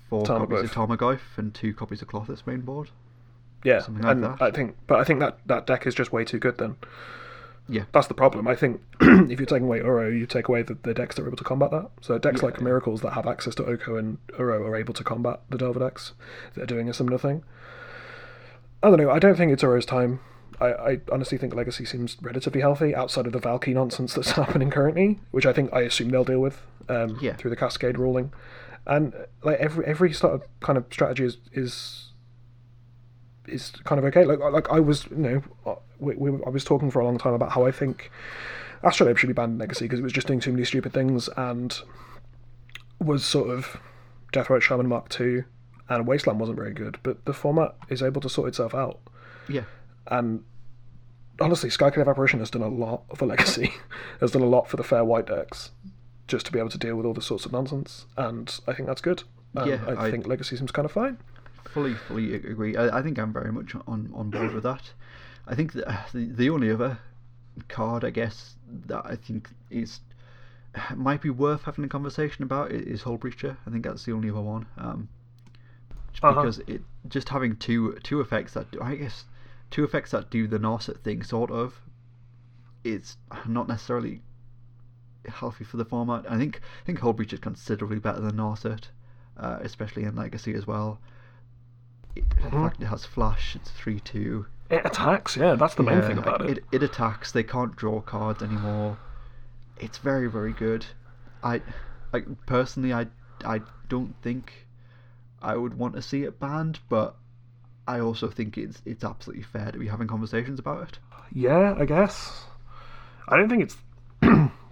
[0.09, 2.89] four copies of Tarmogoyf and two copies of Klothys main board.
[3.63, 4.41] yeah, Something like and that.
[4.41, 6.57] I think, but I think that that deck is just way too good.
[6.57, 6.75] Then
[7.67, 8.47] Yeah, that's the problem.
[8.47, 11.27] I think if you're taking away Uro, you take away the, the decks that are
[11.27, 11.89] able to combat that.
[12.01, 12.63] So decks Yeah, like yeah.
[12.63, 16.13] Miracles that have access to Oko and Uro are able to combat the Delver decks
[16.53, 17.43] that are doing a similar thing.
[18.83, 19.09] I don't know.
[19.11, 20.19] I don't think it's Uro's time.
[20.59, 24.69] I, I honestly think Legacy seems relatively healthy outside of the Valki nonsense that's happening
[24.69, 27.35] currently, which I think I assume they'll deal with um, Yeah.
[27.35, 28.33] through the Cascade ruling.
[28.85, 32.11] And like every every sort of kind of strategy is is
[33.47, 34.25] is kind of okay.
[34.25, 37.17] Like like I was you know uh, we, we, I was talking for a long
[37.17, 38.11] time about how I think
[38.83, 41.29] Astrolabe should be banned in Legacy because it was just doing too many stupid things
[41.37, 41.79] and
[42.99, 43.77] was sort of
[44.31, 45.43] Death Deathrite Shaman Mark Two
[45.87, 48.99] and Wasteland wasn't very good, but the format is able to sort itself out.
[49.47, 49.63] Yeah.
[50.07, 50.43] And
[51.41, 53.73] honestly, Skyclave Apparition has done a lot for Legacy,
[54.21, 55.71] has done a lot for the fair white decks,
[56.27, 58.87] just to be able to deal with all this sorts of nonsense, and I think
[58.87, 59.23] that's good.
[59.55, 61.17] And Yeah, I, I- think Legacy seems kind of fine.
[61.65, 62.75] fully fully agree.
[62.75, 64.91] I, I think I'm very much on on board with that.
[65.47, 66.99] I think that the the only other
[67.67, 68.55] card I guess
[68.87, 69.99] that I think is
[70.95, 73.57] might be worth having a conversation about is Hullbreacher.
[73.65, 74.65] I think that's the only other one.
[74.77, 75.09] Um,
[76.21, 76.33] Uh-huh.
[76.41, 79.25] because it just having two two effects that I guess
[79.71, 81.81] two effects that do the Narset thing sort of.
[82.83, 83.17] It's
[83.47, 84.21] not necessarily
[85.27, 86.25] healthy for the format.
[86.29, 88.85] I think I think Hull Breach is considerably better than Narset,
[89.37, 90.99] uh, especially in Legacy as well.
[92.15, 92.51] It, The Mhm.
[92.63, 94.45] fact it has flash, it's three two.
[94.69, 96.57] It attacks, yeah, that's the main Yeah, thing about like, it.
[96.59, 96.65] it.
[96.71, 97.31] It attacks.
[97.31, 98.97] They can't draw cards anymore.
[99.77, 100.85] It's very very good.
[101.43, 101.61] I
[102.13, 103.07] like personally I
[103.45, 104.67] I don't think
[105.41, 107.15] I would want to see it banned, but
[107.89, 110.99] I also think it's it's absolutely fair to be having conversations about it.
[111.33, 112.43] Yeah, I guess.
[113.27, 113.77] I don't think it's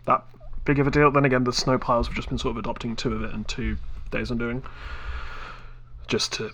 [0.06, 0.24] that
[0.66, 1.10] big of a deal.
[1.12, 3.48] Then again, the snow piles have just been sort of adopting two of it and
[3.48, 3.78] two
[4.12, 4.64] days undoing,
[6.08, 6.52] just to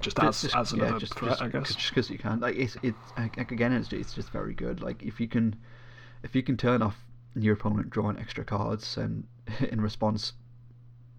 [0.00, 1.74] just as Just- as yeah, just, threat, just, I guess.
[1.74, 4.82] Just because you can, like it's it's like, again, it's it's just very good.
[4.82, 5.56] Like if you can,
[6.22, 6.96] if you can turn off
[7.34, 9.24] your opponent drawing extra cards and
[9.60, 10.34] in response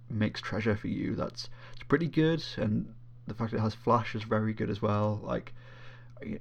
[0.09, 2.41] makes treasure for you, that's it's pretty good.
[2.55, 2.93] And
[3.27, 5.19] the fact that it has flash is very good as well.
[5.23, 5.53] Like.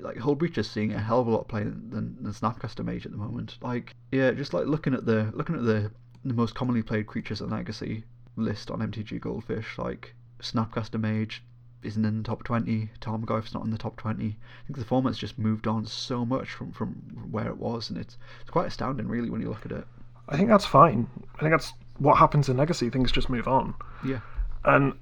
[0.00, 2.84] Like Hull Breach is seeing a hell of a lot of play than, than Snapcaster
[2.84, 3.56] Mage at the moment.
[3.62, 5.90] Like yeah, just like looking at the looking at the
[6.26, 8.04] the most commonly played creatures in Legacy
[8.36, 11.42] list on MTG Goldfish, like Snapcaster Mage
[11.82, 14.26] isn't in the top 20, Tarmogoyf's not in the top 20.
[14.26, 16.88] I think the format's just moved on so much from, from
[17.30, 19.86] where it was, and it's it's quite astounding, really, when you look at it.
[20.28, 21.08] I think that's fine.
[21.36, 22.90] I think that's what happens in Legacy.
[22.90, 23.74] Things just move on,
[24.04, 24.20] Yeah.
[24.64, 24.92] and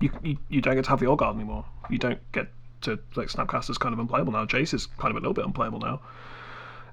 [0.00, 1.64] you you, you don't get to have the Orgard anymore.
[1.90, 2.48] You don't get
[2.82, 4.44] to like Snapcaster's kind of unplayable now.
[4.44, 6.00] Jace is kind of a little bit unplayable now,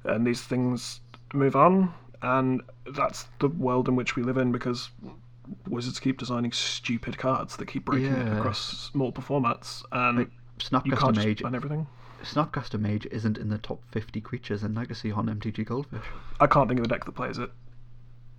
[0.04, 1.02] and these things
[1.34, 2.62] move on, and
[2.94, 4.90] that's the world in which we live in because
[5.68, 8.38] Wizards keep designing stupid cards that keep breaking it Yeah.
[8.38, 11.88] across multiple formats, and Like, Snapcaster Mage, ban everything.
[12.22, 16.04] Snapcaster Mage isn't in the top 50 creatures in Legacy on MTG Goldfish.
[16.40, 17.50] I can't think of a deck that plays it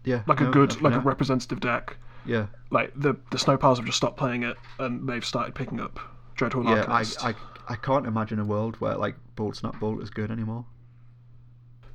[0.04, 0.22] Yeah.
[0.26, 1.96] like a good, no, like a representative deck.
[2.26, 2.46] Yeah.
[2.70, 5.98] Like the the snow piles have just stopped playing it, and they've started picking up
[6.36, 7.24] Dreadhorde Yeah, I, Arcanist.
[7.24, 7.34] I,
[7.72, 10.64] I can't imagine a world where, like, Bolt Snap Bolt is good anymore.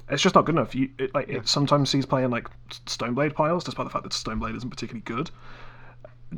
[0.10, 0.76] It's just not good enough.
[0.76, 1.38] You it, like Yeah.
[1.38, 5.32] it sometimes sees playing like Stoneblade piles, despite the fact that Stoneblade isn't particularly good.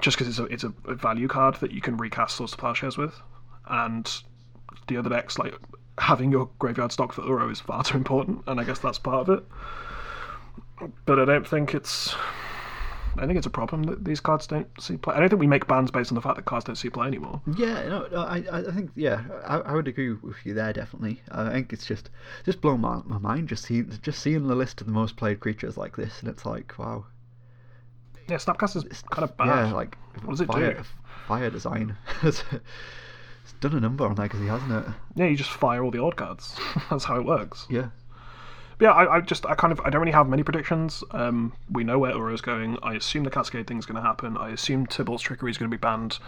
[0.02, 2.58] Just because it's a it's a, a value card that you can recast Swords to
[2.58, 3.20] Plowshares with,
[3.68, 4.22] and
[4.88, 5.54] the other decks like
[5.98, 9.28] having your graveyard stock for Uro is far too important, and I guess that's part
[9.28, 10.92] of it.
[11.06, 12.16] But I don't think it's.
[13.16, 15.16] I think it's a problem that these cards don't see play.
[15.16, 17.08] I don't think we make bans based on the fact that cards don't see play
[17.08, 17.42] anymore.
[17.56, 21.22] Yeah, no, I I think yeah, I, I would agree with you there definitely.
[21.32, 22.10] I think it's just
[22.46, 25.40] just blown my, my mind just seeing just seeing the list of the most played
[25.40, 27.06] creatures like this, and it's like wow,
[28.28, 29.48] Yeah, Snapcaster's it's kind of bad.
[29.48, 30.84] Yeah, like What does it fire, do?
[31.28, 31.96] Fire design.
[32.24, 32.44] it's
[33.62, 34.86] done a number on that because he hasn't it?
[35.16, 36.56] Yeah, you just fire all the odd cards.
[36.90, 37.66] That's how it works.
[37.70, 37.88] Yeah,
[38.78, 41.04] But yeah, I, I just I kind of I don't really have many predictions.
[41.12, 42.78] Um, we know where Uro's going.
[42.84, 44.38] I assume the Cascade thing's going to happen.
[44.38, 46.20] I assume Tibalt's trickery is going to be banned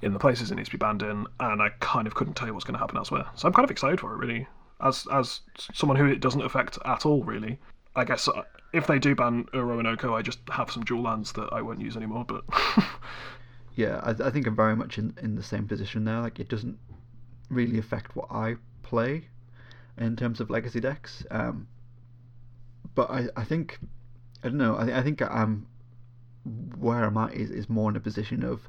[0.00, 2.48] in the places it needs to be banned in, and I kind of couldn't tell
[2.48, 3.26] you what's going to happen elsewhere.
[3.34, 4.46] So I'm kind of excited for it, really.
[4.80, 5.40] As as
[5.74, 7.58] someone who it doesn't affect at all, really.
[7.94, 8.42] I guess uh,
[8.72, 11.60] if they do ban Uro and Oko, I just have some dual lands that I
[11.60, 12.24] won't use anymore.
[12.24, 12.44] But
[13.74, 14.00] yeah.
[14.02, 16.20] I, I think I'm very much in in the same position there.
[16.20, 16.78] Like it doesn't
[17.50, 19.28] really affect what I play
[19.98, 21.26] in terms of Legacy decks.
[21.30, 21.66] Um,
[23.00, 23.78] but I, I think
[24.44, 24.76] I don't know.
[24.76, 25.66] I, I think I'm
[26.76, 28.68] where I'm at is, is more in a position of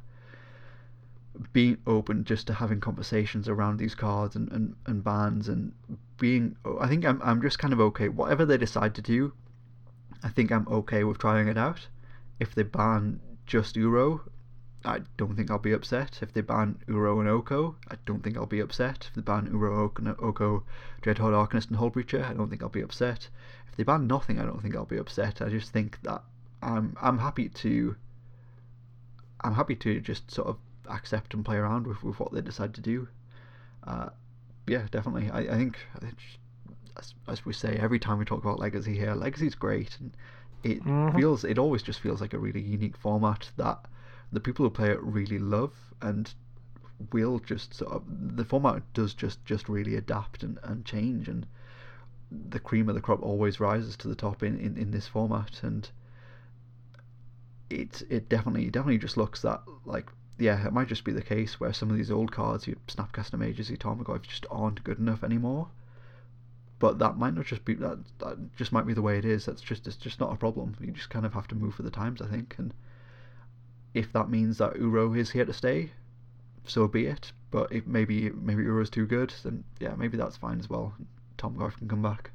[1.51, 5.73] being open just to having conversations around these cards and, and, and bans and
[6.17, 8.07] being I think I'm I'm just kind of okay.
[8.07, 9.34] Whatever they decide to do,
[10.23, 11.88] I think I'm okay with trying it out.
[12.39, 14.21] If they ban just Uro,
[14.86, 16.19] I don't think I'll be upset.
[16.21, 19.07] If they ban Uro and Oko, I don't think I'll be upset.
[19.09, 20.63] If they ban Uro, Oko
[21.01, 23.27] Dreadhorde Arcanist and Hullbreacher, I don't think I'll be upset.
[23.72, 25.41] If they ban nothing, I don't think I'll be upset.
[25.41, 26.24] I just think that
[26.61, 27.95] I'm I'm happy to
[29.41, 30.57] I'm happy to just sort of
[30.89, 33.07] accept and play around with, with what they decide to do.
[33.84, 34.09] Uh,
[34.67, 35.30] yeah, definitely.
[35.32, 35.80] I, I think,
[36.97, 40.15] as, as we say every time we talk about Legacy here, Legacy's great, and
[40.63, 41.15] it Mhm.
[41.15, 43.80] feels it always just feels like a really unique format that
[44.32, 46.34] the people who play it really love, and
[47.11, 48.03] will just sort of
[48.38, 51.47] the format does just just really adapt and, and change, and
[52.32, 55.61] the cream of the crop always rises to the top in, in, in this format,
[55.63, 55.89] and
[57.69, 61.59] it it definitely definitely just looks that like yeah it might just be the case
[61.59, 65.23] where some of these old cards your Snapcaster Mages your Tarmogoyfs just aren't good enough
[65.23, 65.67] anymore.
[66.79, 69.45] But that might not just be that that just might be the way it is.
[69.45, 70.75] That's just it's just not a problem.
[70.79, 72.73] You just kind of have to move for the times I think and
[73.93, 75.91] if that means that Uro is here to stay
[76.63, 77.34] so be it.
[77.51, 80.93] But if maybe maybe Uro's too good then yeah maybe that's fine as well
[81.41, 82.29] Tom Garth can come back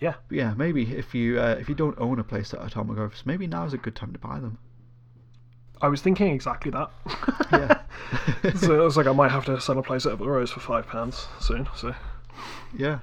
[0.00, 0.14] Yeah.
[0.28, 3.24] but yeah, maybe if you uh, if you don't own a place playset of Tomogorphs,
[3.24, 4.58] maybe now is a good time to buy them.
[5.82, 6.90] I was thinking exactly that.
[7.52, 7.80] Yeah.
[8.56, 10.86] so it was like I might have to sell a playset of Uros for five
[10.86, 11.68] pounds soon.
[11.76, 11.94] So
[12.76, 13.00] Yeah.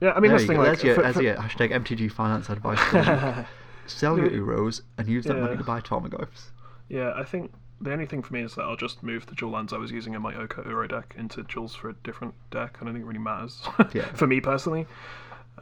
[0.00, 0.58] yeah, I mean there that's the thing.
[0.58, 2.78] Like, There's your, for- there's for- your hashtag MTG finance advice.
[2.80, 3.46] for the week.
[3.86, 6.50] Sell your Uros and use that money to buy Tomogorphs.
[6.88, 9.52] Yeah, I think the only thing for me is that I'll just move the dual
[9.52, 12.78] lands I was using in my Oko Uro deck into duals for a different deck.
[12.80, 13.62] I don't think it really matters
[13.94, 14.06] Yeah.
[14.14, 14.86] for me personally.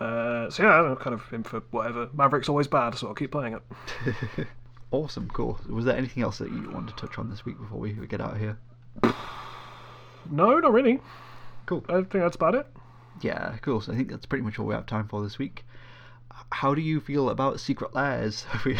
[0.00, 2.08] Uh, so yeah, I'm kind of in for whatever.
[2.12, 4.46] Maverick's always bad, so I'll keep playing it.
[4.90, 5.58] awesome, cool.
[5.68, 8.20] Was there anything else that you wanted to touch on this week before we get
[8.20, 8.58] out of here?
[10.30, 11.00] No, not really.
[11.66, 11.84] Cool.
[11.88, 12.66] I think that's about it.
[13.20, 13.80] Yeah, cool.
[13.80, 15.64] So I think that's pretty much all we have time for this week.
[16.52, 18.44] How do you feel about Secret Lairs?
[18.64, 18.78] we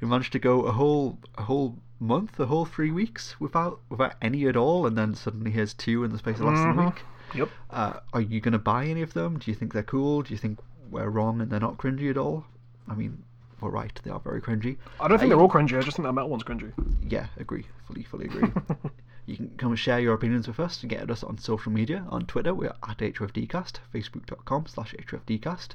[0.00, 4.14] we managed to go a whole a whole month, a whole three weeks without without
[4.20, 6.82] any at all, and then suddenly here's two in the space of less than a
[6.82, 6.86] Mhm.
[6.94, 7.04] week.
[7.34, 7.48] Yep.
[7.70, 9.38] Uh, are you going to buy any of them?
[9.38, 10.22] Do you think they're cool?
[10.22, 10.58] Do you think
[10.90, 12.44] we're wrong and they're not cringy at all?
[12.88, 13.22] I mean,
[13.60, 13.98] we're right.
[14.04, 14.76] They are very cringy.
[15.00, 15.76] I don't think Uh, they're all cringy.
[15.76, 16.72] I just think that metal one's cringy.
[17.08, 17.66] Yeah, agree.
[17.86, 18.52] Fully, fully agree.
[19.26, 21.72] you can come and share your opinions with us and get at us on social
[21.72, 22.04] media.
[22.10, 25.70] On Twitter, we're at HFDcast, facebook.com slash HFDcast.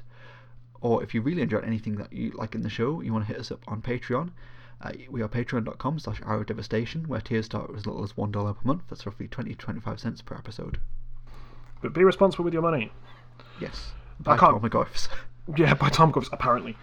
[0.80, 3.32] Or if you really enjoyed anything that you like in the show, you want to
[3.32, 4.30] hit us up on Patreon.
[4.82, 8.32] Uh, we are patreon.com slash hour of devastation, where tiers start as little as $1
[8.32, 8.82] per month.
[8.88, 10.78] That's roughly 20 to 25 cents per episode.
[11.82, 12.90] But be responsible with your money.
[13.60, 13.92] Yes.
[14.26, 15.08] I can't- Tom Tomogorphs.
[15.56, 16.76] Yeah, by Tom Gloves, apparently.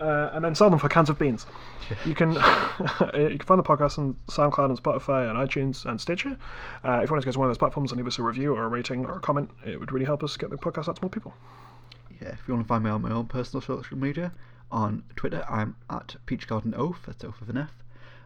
[0.00, 1.46] Uh, and then sell them for cans of beans.
[2.04, 2.32] You can
[3.14, 6.36] you can find the podcast on SoundCloud and Spotify and iTunes and Stitcher.
[6.84, 8.22] Uh, if you want to go to one of those platforms and leave us a
[8.22, 10.88] review or a rating or a comment, it would really help us get the podcast
[10.88, 11.34] out to more people.
[12.20, 14.32] Yeah, if you want to find me on my own personal social media,
[14.72, 17.70] on Twitter I'm at PeachGardenOaf, that's Oaf with an F.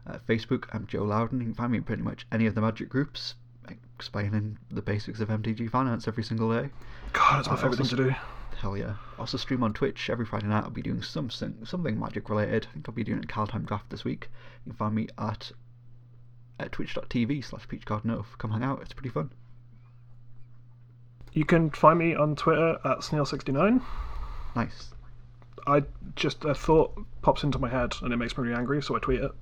[0.07, 1.40] Uh, Facebook I'm Joe Loudon.
[1.40, 3.34] You can find me in pretty much any of the magic groups,
[3.99, 6.70] explaining the basics of MTG finance every single day.
[7.12, 8.14] God, that's my Uh, favourite thing to do.
[8.61, 8.94] Hell yeah.
[9.18, 10.64] Also stream on Twitch every Friday night.
[10.64, 12.66] I'll be doing something something magic related.
[12.70, 14.30] I think I'll be doing a Kaldheim draft this week.
[14.64, 15.51] You can find me at
[16.59, 18.24] at twitch.tv slash peachgardenoaf.
[18.38, 19.30] Come hang out, it's pretty fun.
[21.32, 23.82] You can find me on Twitter at Snail69.
[24.55, 24.94] Nice.
[25.66, 25.82] I
[26.14, 28.98] just a thought pops into my head and it makes me really angry, so I
[29.00, 29.32] tweet it.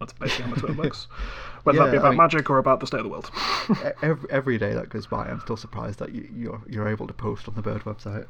[0.00, 1.06] That's basically how my Twitter works.
[1.64, 3.30] Whether that be Yeah, I about mean- magic or about the state of the world.
[4.02, 7.14] Every, every day that goes by, I'm still surprised that you, you're you're able to
[7.14, 8.26] post on the Bird website.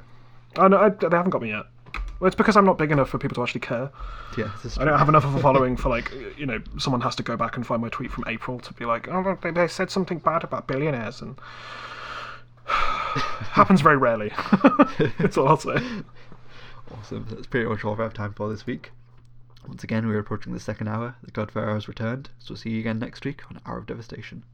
[0.57, 1.65] I know I, they haven't got me yet.
[2.21, 3.91] Well, it's because I'm not big enough for people to actually care.
[4.39, 7.23] Yeah, I don't have enough of a following for like you know someone has to
[7.25, 9.91] go back and find my tweet from April to be like oh they, they said
[9.91, 11.39] something bad about billionaires and
[12.67, 14.33] happens very rarely.
[15.19, 15.77] That's all I'll say.
[16.99, 17.27] Awesome.
[17.29, 18.93] That's pretty much all we have time for this week.
[19.67, 21.17] Once again, we're approaching the second hour.
[21.23, 24.45] The Godfarer has returned, so we'll see you again next week on Hour of Devastation.